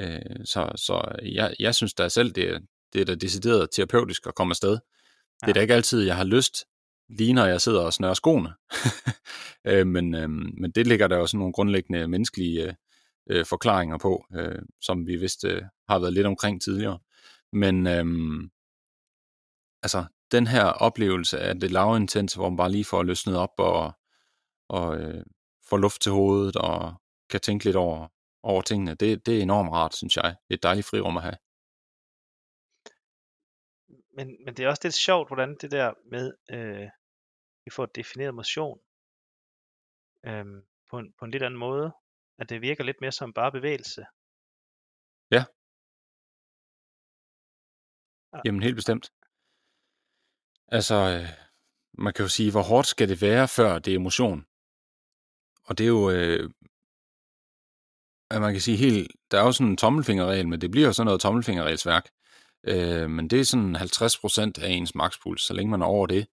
[0.00, 2.58] Øh, så så jeg, jeg synes da selv, det er,
[2.92, 4.70] det er da decideret terapeutisk at komme afsted.
[4.72, 5.46] Ja.
[5.46, 6.64] Det er da ikke altid, jeg har lyst,
[7.08, 8.54] lige når jeg sidder og snører skoene.
[9.70, 12.76] øh, men, øh, men det ligger der også nogle grundlæggende menneskelige
[13.30, 16.98] øh, forklaringer på, øh, som vi vist øh, har været lidt omkring tidligere.
[17.52, 18.04] Men øh,
[19.82, 23.92] altså, den her oplevelse af det lavintens, hvor man bare lige får løsnet op og,
[24.68, 25.24] og øh,
[25.70, 28.08] får luft til hovedet og kan tænke lidt over,
[28.42, 30.24] over tingene, det, det er enormt rart, synes jeg.
[30.24, 31.38] Det er et dejligt frirum at have.
[34.16, 36.88] Men, men det er også lidt sjovt, hvordan det der med, øh,
[37.64, 38.78] vi får defineret motion
[40.26, 40.46] øh,
[40.90, 41.92] på, en, på en lidt anden måde,
[42.38, 44.02] at det virker lidt mere som bare bevægelse.
[45.30, 45.44] Ja.
[48.44, 49.06] Jamen helt bestemt.
[50.68, 51.28] Altså, øh,
[52.04, 54.49] man kan jo sige, hvor hårdt skal det være, før det er emotion?
[55.70, 56.50] Og det er jo, øh,
[58.30, 60.92] at man kan sige helt, der er jo sådan en tommelfingerregel, men det bliver jo
[60.92, 62.08] sådan noget tommelfingerregelsværk.
[62.66, 65.42] Øh, men det er sådan 50% af ens makspuls.
[65.42, 66.26] Så længe man er over det,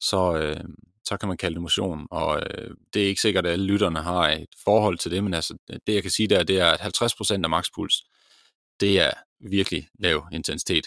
[0.00, 0.64] så, øh,
[1.04, 2.06] så kan man kalde det motion.
[2.10, 5.34] Og øh, det er ikke sikkert, at alle lytterne har et forhold til det, men
[5.34, 5.56] altså,
[5.86, 7.94] det jeg kan sige der, det er, at 50% af makspuls,
[8.80, 9.10] det er
[9.50, 10.86] virkelig lav intensitet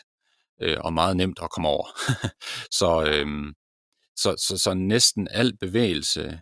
[0.61, 1.87] øh, og meget nemt at komme over.
[2.79, 3.53] så, øh,
[4.15, 6.41] så, så, så næsten al bevægelse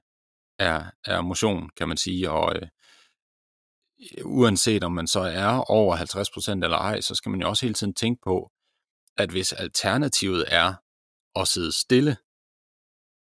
[0.67, 2.67] er, er motion, kan man sige, og øh,
[4.25, 7.73] uanset om man så er over 50% eller ej, så skal man jo også hele
[7.73, 8.51] tiden tænke på,
[9.17, 10.73] at hvis alternativet er
[11.35, 12.17] at sidde stille,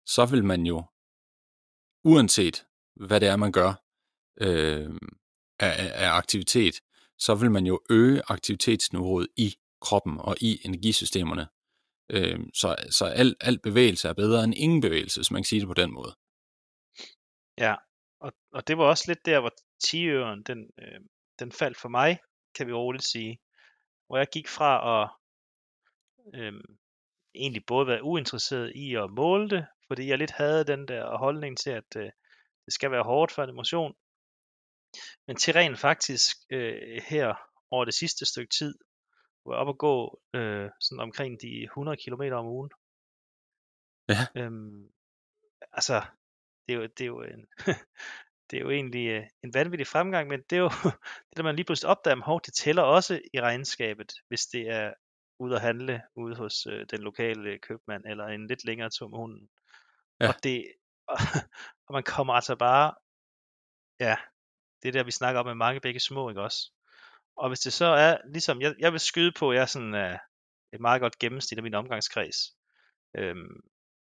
[0.06, 0.78] så vil man jo,
[2.04, 2.66] uanset
[3.06, 3.72] hvad det er, man gør
[4.40, 4.90] øh,
[5.60, 6.74] af, af aktivitet,
[7.18, 11.48] så vil man jo øge aktivitetsniveauet i kroppen og i energisystemerne.
[12.10, 15.60] Øh, så så al, al bevægelse er bedre end ingen bevægelse, hvis man kan sige
[15.60, 16.16] det på den måde.
[17.60, 17.74] Ja,
[18.20, 19.52] og, og det var også lidt der, hvor
[19.84, 21.00] 10'eren, den, øh,
[21.38, 22.18] den faldt for mig,
[22.54, 23.40] kan vi roligt sige.
[24.06, 25.10] Hvor jeg gik fra at
[26.34, 26.52] øh,
[27.34, 31.58] egentlig både være uinteresseret i at måle det, fordi jeg lidt havde den der holdning
[31.58, 32.10] til, at øh,
[32.64, 33.94] det skal være hårdt for en emotion.
[35.26, 37.34] Men til rent faktisk øh, her
[37.70, 38.78] over det sidste stykke tid,
[39.42, 42.70] hvor jeg op og gå øh, sådan omkring de 100 km om ugen.
[44.08, 44.26] Ja.
[44.36, 44.92] Øhm,
[45.72, 46.02] altså,
[46.66, 47.46] det er jo, det er jo en,
[48.50, 50.68] det er jo egentlig øh, en vanvittig fremgang, men det er jo
[51.28, 54.94] det, der man lige pludselig opdager, at det tæller også i regnskabet, hvis det er
[55.38, 59.18] ude at handle ude hos øh, den lokale købmand, eller en lidt længere tur med
[59.18, 59.48] hunden.
[60.20, 60.28] Ja.
[60.28, 60.66] Og, det,
[61.06, 61.16] og,
[61.86, 62.94] og man kommer altså bare,
[64.00, 64.16] ja,
[64.82, 66.72] det der vi snakker om med mange begge små, ikke også?
[67.36, 69.94] Og hvis det så er, ligesom, jeg, jeg vil skyde på, at jeg er sådan
[69.94, 70.18] uh,
[70.72, 72.36] et meget godt gennemsnit af min omgangskreds,
[73.16, 73.60] øhm,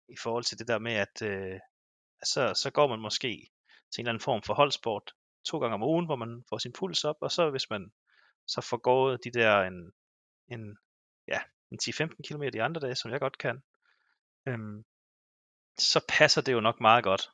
[0.09, 1.59] i forhold til det der med, at øh,
[2.23, 3.51] så, så går man måske
[3.91, 5.13] til en eller anden form for holdsport
[5.45, 7.91] to gange om ugen, hvor man får sin puls op, og så hvis man
[8.47, 9.91] så får gået de der en,
[10.47, 10.77] en,
[11.27, 11.41] ja,
[11.71, 13.63] en 10-15 km de andre dage, som jeg godt kan,
[14.47, 14.85] øhm,
[15.77, 17.29] så passer det jo nok meget godt.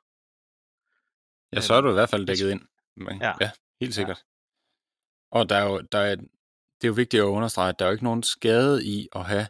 [1.54, 2.62] Ja, så er du i hvert fald dækket ind.
[2.96, 3.34] Men, ja.
[3.42, 4.18] ja, helt sikkert.
[4.18, 5.40] Ja.
[5.40, 7.90] Og der er jo, der er, det er jo vigtigt at understrege, at der er
[7.90, 9.48] jo ikke nogen skade i at have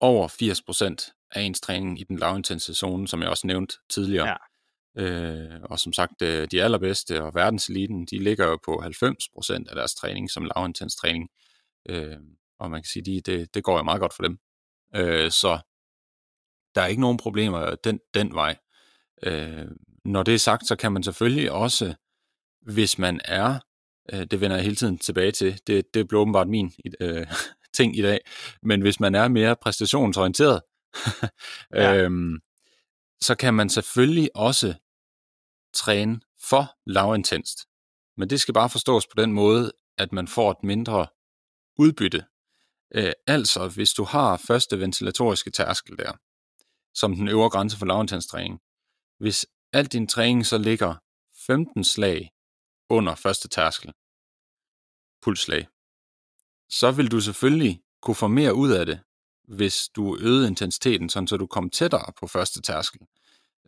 [0.00, 4.28] over 80% af ens træning i den lavintense zone, som jeg også nævnte tidligere.
[4.28, 4.36] Ja.
[4.96, 9.74] Øh, og som sagt, øh, de allerbedste og verdenseliten, de ligger jo på 90% af
[9.74, 11.28] deres træning som lavintens træning.
[11.88, 12.16] Øh,
[12.58, 14.38] og man kan sige, de, det, det går jo meget godt for dem.
[14.94, 15.58] Øh, så
[16.74, 18.56] der er ikke nogen problemer den, den vej.
[19.22, 19.66] Øh,
[20.04, 21.94] når det er sagt, så kan man selvfølgelig også,
[22.62, 23.58] hvis man er,
[24.12, 27.26] øh, det vender jeg hele tiden tilbage til, det, det blev åbenbart min øh,
[27.76, 28.20] ting i dag,
[28.62, 30.60] men hvis man er mere præstationsorienteret,
[31.74, 31.94] ja.
[32.04, 32.40] øhm,
[33.20, 34.74] så kan man selvfølgelig også
[35.74, 37.58] træne for lavintenst.
[38.16, 41.06] Men det skal bare forstås på den måde, at man får et mindre
[41.78, 42.24] udbytte.
[42.94, 46.12] Øh, altså, hvis du har første ventilatoriske tærskel der,
[46.94, 48.26] som den øvre grænse for lavintens
[49.18, 50.94] hvis al din træning så ligger
[51.46, 52.30] 15 slag
[52.90, 53.92] under første tærskel,
[55.22, 55.68] pulsslag,
[56.68, 59.00] så vil du selvfølgelig kunne få mere ud af det,
[59.48, 63.00] hvis du øgede intensiteten, sådan så du kom tættere på første tærskel.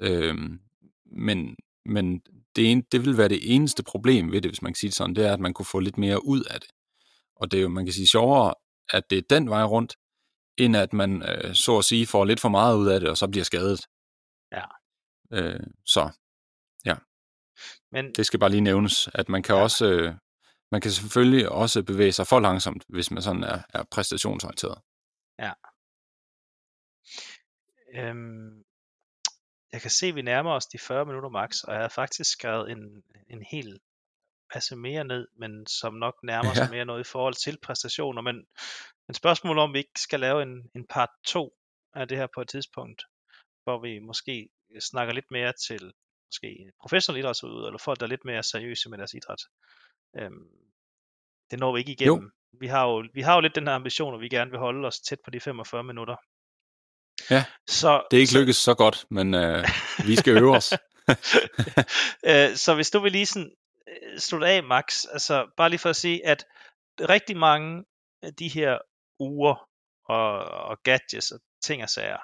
[0.01, 0.61] Øhm,
[1.07, 1.57] men
[1.87, 2.23] men
[2.57, 4.97] det, en, det vil være det eneste problem ved det, hvis man kan sige det
[4.97, 6.71] sådan, det er, at man kunne få lidt mere ud af det.
[7.37, 8.55] Og det er jo, man kan sige, sjovere,
[8.93, 9.97] at det er den vej rundt,
[10.59, 13.17] end at man, øh, så at sige, får lidt for meget ud af det, og
[13.17, 13.81] så bliver skadet.
[14.53, 14.65] Ja.
[15.33, 16.11] Øh, så,
[16.85, 16.95] ja.
[17.93, 19.63] Men, det skal bare lige nævnes, at man kan ja.
[19.63, 20.15] også, øh,
[20.73, 24.79] man kan selvfølgelig også bevæge sig for langsomt, hvis man sådan er, er præstationsorienteret.
[25.39, 25.53] Ja.
[27.95, 28.65] Øhm,
[29.73, 32.31] jeg kan se, at vi nærmer os de 40 minutter max, og jeg har faktisk
[32.31, 33.81] skrevet en, en hel
[34.53, 38.23] passe mere ned, men som nok nærmer sig mere noget i forhold til præstationer.
[38.23, 38.47] Men,
[39.07, 41.59] men spørgsmålet om vi ikke skal lave en, en part 2
[41.95, 43.03] af det her på et tidspunkt,
[43.65, 44.49] hvor vi måske
[44.81, 45.93] snakker lidt mere til
[46.29, 49.43] måske professionelle idrætsudøvere, eller folk, der er lidt mere seriøse med deres idræt.
[50.17, 50.49] Øhm,
[51.51, 52.25] det når vi ikke igennem.
[52.25, 52.31] Jo.
[52.61, 54.87] Vi har, jo, vi har jo lidt den her ambition, at vi gerne vil holde
[54.87, 56.17] os tæt på de 45 minutter.
[57.31, 59.65] Ja, så, det er ikke så, lykkes så godt, men øh,
[60.07, 60.73] vi skal øve os.
[62.31, 63.53] øh, så hvis du vil lige sådan
[63.89, 66.45] øh, slutte af, Max, altså bare lige for at sige, at
[67.01, 67.85] rigtig mange
[68.23, 68.79] af de her
[69.19, 69.69] uger
[70.09, 72.19] og, og gadgets og ting og sager,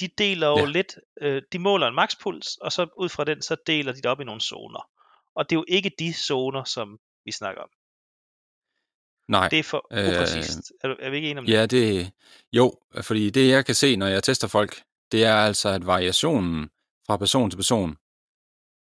[0.00, 0.64] de deler jo ja.
[0.64, 4.06] lidt, øh, de måler en makspuls, og så ud fra den, så deler de det
[4.06, 4.88] op i nogle zoner.
[5.34, 7.68] Og det er jo ikke de zoner, som vi snakker om.
[9.28, 9.48] Nej.
[9.48, 10.72] Det er for øh, upræcist.
[10.80, 11.70] Er, du, er vi ikke enige om ja, det?
[11.70, 12.12] det?
[12.52, 16.70] Jo, fordi det jeg kan se, når jeg tester folk, det er altså, at variationen
[17.06, 17.96] fra person til person,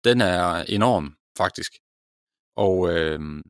[0.04, 1.72] den er enorm, faktisk.
[2.56, 3.42] Og øh,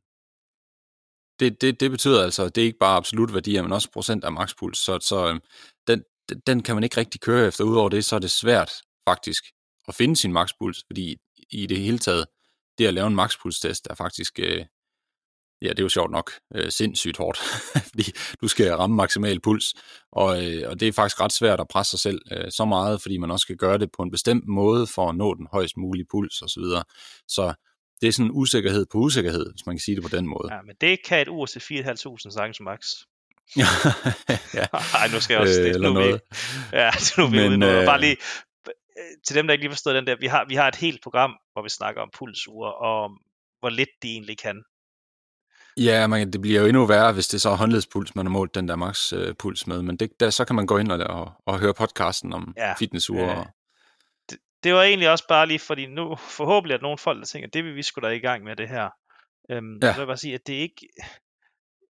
[1.39, 4.23] det, det, det betyder altså, at det er ikke bare absolut værdier, men også procent
[4.23, 4.77] af makspuls.
[4.77, 5.39] Så, så øh,
[5.87, 6.03] den,
[6.47, 7.63] den kan man ikke rigtig køre efter.
[7.63, 8.71] Udover det, så er det svært
[9.07, 9.43] faktisk
[9.87, 11.17] at finde sin makspuls, fordi
[11.49, 12.25] i det hele taget,
[12.77, 14.65] det at lave en makspulstest er faktisk, øh,
[15.61, 17.37] ja, det er jo sjovt nok, øh, sindssygt hårdt,
[17.91, 19.73] fordi du skal ramme maksimal puls,
[20.11, 23.01] og, øh, og det er faktisk ret svært at presse sig selv øh, så meget,
[23.01, 25.77] fordi man også skal gøre det på en bestemt måde for at nå den højst
[25.77, 26.47] mulige puls osv.
[26.47, 26.83] Så, videre.
[27.27, 27.53] så
[28.01, 30.53] det er sådan en usikkerhed på usikkerhed, hvis man kan sige det på den måde.
[30.53, 32.79] Ja, men det kan et ur til 4.500 sagtens max.
[34.59, 34.65] ja.
[34.99, 35.61] Ej, nu skal jeg også...
[35.61, 36.13] Øh, det, nu noget.
[36.13, 37.65] Vi, ja, nu er vi Men, ude nu.
[37.65, 37.85] Øh...
[37.85, 38.17] Bare lige,
[39.27, 41.31] til dem, der ikke lige forstår den der, vi har, vi har et helt program,
[41.53, 43.11] hvor vi snakker om pulsure, og om,
[43.59, 44.63] hvor lidt de egentlig kan.
[45.83, 48.55] Ja, man, det bliver jo endnu værre, hvis det er så håndledspuls, man har målt
[48.55, 50.99] den der max øh, puls med, men det, der, så kan man gå ind og,
[50.99, 53.39] og, og høre podcasten om ja, fitnessure.
[53.39, 53.45] Øh,
[54.29, 57.49] det, det var egentlig også bare lige, fordi nu forhåbentlig at nogle folk, der tænker,
[57.49, 58.89] det vil vi sgu da i gang med det her.
[59.51, 59.87] Øhm, ja.
[59.87, 60.87] Så vil jeg bare sige, at det ikke,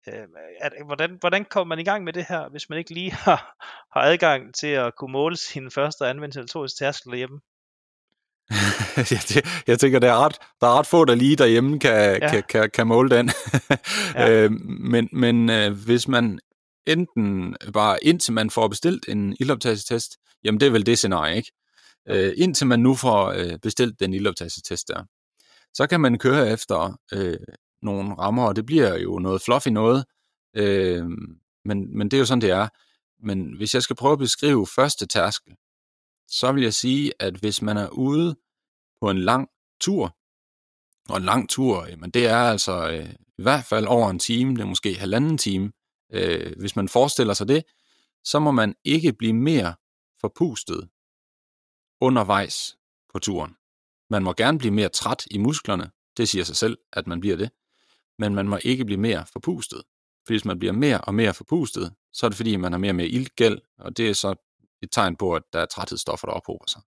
[0.08, 0.26] øh,
[0.60, 3.56] at, hvordan, hvordan kommer man i gang med det her, hvis man ikke lige har,
[3.92, 7.40] har adgang til at kunne måle sin første anvendt tærskel derhjemme?
[9.10, 12.30] jeg, jeg tænker, der er, ret, der er ret få, der lige derhjemme kan, ja.
[12.30, 13.30] kan, kan, kan måle den.
[14.14, 14.30] ja.
[14.44, 16.38] øh, men men øh, hvis man
[16.86, 21.52] enten bare indtil man får bestilt en ildoptagelsestest, jamen det er vel det scenarie, ikke?
[22.08, 25.02] Øh, indtil man nu får øh, bestilt den ildoptagelsestest der,
[25.74, 27.36] så kan man køre efter øh,
[27.82, 30.04] nogle rammer, og det bliver jo noget fluffy noget,
[30.56, 31.04] øh,
[31.64, 32.68] men, men det er jo sådan, det er.
[33.26, 35.52] Men hvis jeg skal prøve at beskrive første tærskel,
[36.28, 38.36] så vil jeg sige, at hvis man er ude
[39.00, 39.48] på en lang
[39.80, 40.16] tur,
[41.08, 44.54] og en lang tur, jamen det er altså øh, i hvert fald over en time,
[44.54, 45.72] det er måske halvanden time.
[46.12, 47.64] Øh, hvis man forestiller sig det,
[48.24, 49.74] så må man ikke blive mere
[50.20, 50.88] forpustet
[52.00, 52.76] undervejs
[53.12, 53.56] på turen.
[54.10, 57.36] Man må gerne blive mere træt i musklerne, det siger sig selv, at man bliver
[57.36, 57.50] det,
[58.18, 59.82] men man må ikke blive mere forpustet.
[60.26, 62.90] For hvis man bliver mere og mere forpustet, så er det fordi, man har mere
[62.90, 64.45] og mere iltgæld, og det er så
[64.82, 66.82] et tegn på, at der er træthedsstoffer, der ophober sig.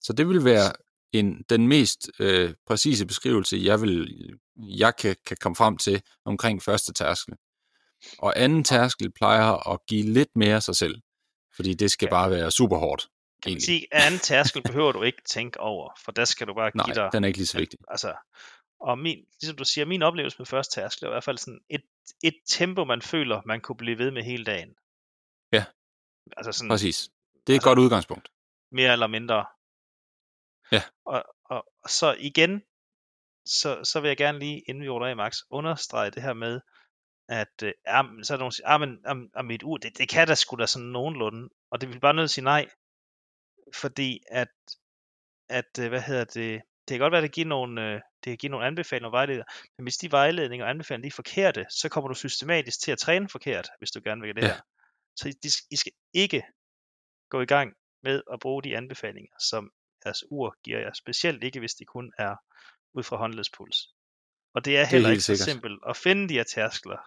[0.00, 0.72] Så det vil være
[1.12, 4.08] en, den mest øh, præcise beskrivelse, jeg, vil,
[4.56, 7.34] jeg kan, kan komme frem til omkring første tærskel.
[8.18, 10.94] Og anden tærskel plejer at give lidt mere sig selv,
[11.56, 12.10] fordi det skal ja.
[12.10, 13.08] bare være super hårdt.
[13.42, 16.70] Kan man sige, anden tærskel behøver du ikke tænke over, for der skal du bare
[16.70, 17.10] give Nej, dig...
[17.12, 17.78] den er ikke lige så vigtig.
[17.88, 18.14] Altså,
[18.80, 21.60] og min, ligesom du siger, min oplevelse med første tærskel er i hvert fald sådan
[21.70, 21.82] et,
[22.24, 24.74] et tempo, man føler, man kunne blive ved med hele dagen.
[26.36, 27.10] Altså sådan, præcis.
[27.46, 28.28] Det er altså, et godt udgangspunkt.
[28.72, 29.46] Mere eller mindre.
[30.72, 30.82] Ja.
[31.04, 32.62] Og, og, og så igen,
[33.46, 36.60] så, så vil jeg gerne lige, inden vi ruller af, Max, understrege det her med,
[37.28, 39.98] at øh, ja, så er der nogen, siger, ah, men, am, am mit ur, det,
[39.98, 41.48] det kan da sgu da sådan nogenlunde.
[41.70, 42.68] Og det vil bare nødt til at sige nej,
[43.74, 44.48] fordi at,
[45.48, 48.30] at øh, hvad hedder det, det kan godt være, at det giver nogle, øh, det
[48.30, 51.88] kan give nogle anbefalinger og vejledninger, men hvis de vejledninger og anbefalinger er forkerte, så
[51.88, 54.46] kommer du systematisk til at træne forkert, hvis du gerne vil det ja.
[54.46, 54.60] her.
[55.16, 55.32] Så I,
[55.70, 56.42] I skal ikke
[57.30, 59.72] gå i gang med at bruge de anbefalinger, som
[60.04, 62.36] jeres ur giver jer, specielt ikke hvis de kun er
[62.94, 63.88] ud fra håndledspuls.
[64.54, 66.98] Og det er heller det er ikke så simpelt at finde de her tærskler.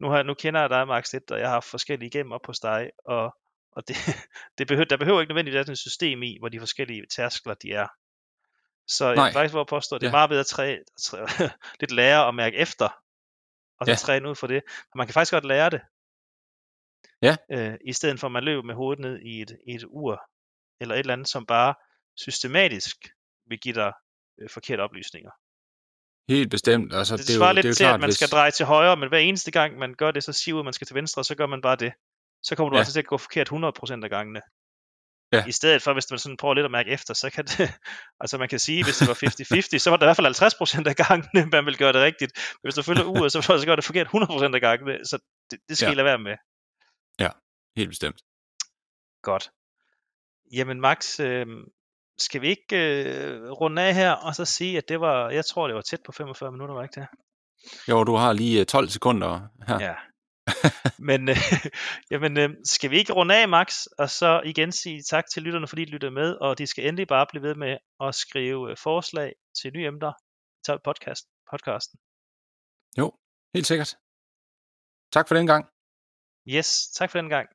[0.00, 2.46] Nu, har, nu kender jeg dig, Max, lidt, og jeg har haft forskellige igennem op
[2.46, 3.36] hos dig, og,
[3.72, 3.96] og det,
[4.58, 7.88] det behøver, der behøver ikke nødvendigvis et system i, hvor de forskellige tærskler de er.
[8.86, 9.24] Så Nej.
[9.24, 10.16] jeg faktisk vil påstå, at det er ja.
[10.16, 11.26] meget bedre at træ, træ,
[11.80, 12.88] lidt lære at mærke efter,
[13.80, 13.96] og så ja.
[13.96, 14.62] træne ud for det.
[14.94, 15.80] Man kan faktisk godt lære det.
[17.22, 17.36] Ja.
[17.50, 20.22] Øh, I stedet for at man løber med hovedet ned i et, et ur,
[20.80, 21.74] eller et eller andet, som bare
[22.16, 22.96] systematisk
[23.48, 23.92] vil give dig
[24.40, 25.30] øh, forkerte oplysninger.
[26.28, 26.94] Helt bestemt.
[26.94, 28.16] Altså, det, det svarer jo, lidt det er til, klart, at man hvis...
[28.16, 30.64] skal dreje til højre, men hver eneste gang man gør det, så siger man, at
[30.64, 31.92] man skal til venstre, så gør man bare det.
[32.42, 32.80] Så kommer du ja.
[32.80, 34.40] altså til at gå forkert 100% af gangene.
[35.32, 35.44] Ja.
[35.46, 37.58] I stedet for, hvis man sådan prøver lidt at mærke efter, så kan det,
[38.22, 40.88] altså man kan sige, hvis det var 50-50, så var det i hvert fald 50%
[40.88, 42.32] af gangene, man vil gøre det rigtigt.
[42.36, 45.18] Men hvis du følger uret, så, så gør det forkert 100% af gangene, så
[45.50, 45.92] det, det skal Ja.
[45.92, 46.36] I lade være med.
[47.78, 48.22] Helt bestemt.
[49.22, 49.50] Godt.
[50.52, 51.46] Jamen Max, øh,
[52.18, 55.66] skal vi ikke øh, runde af her, og så sige, at det var, jeg tror
[55.66, 57.08] det var tæt på 45 minutter, var ikke det?
[57.88, 59.80] Jo, du har lige øh, 12 sekunder her.
[59.80, 59.94] Ja.
[61.08, 61.36] Men øh,
[62.10, 65.68] jamen, øh, skal vi ikke runde af, Max, og så igen sige tak til lytterne,
[65.68, 68.76] fordi de lytter med, og de skal endelig bare blive ved med at skrive øh,
[68.76, 70.12] forslag til nye emner
[70.64, 71.98] til podcast, podcasten.
[72.98, 73.12] Jo,
[73.54, 73.96] helt sikkert.
[75.12, 75.77] Tak for den gang.
[76.48, 77.48] Yes, tak for den gang.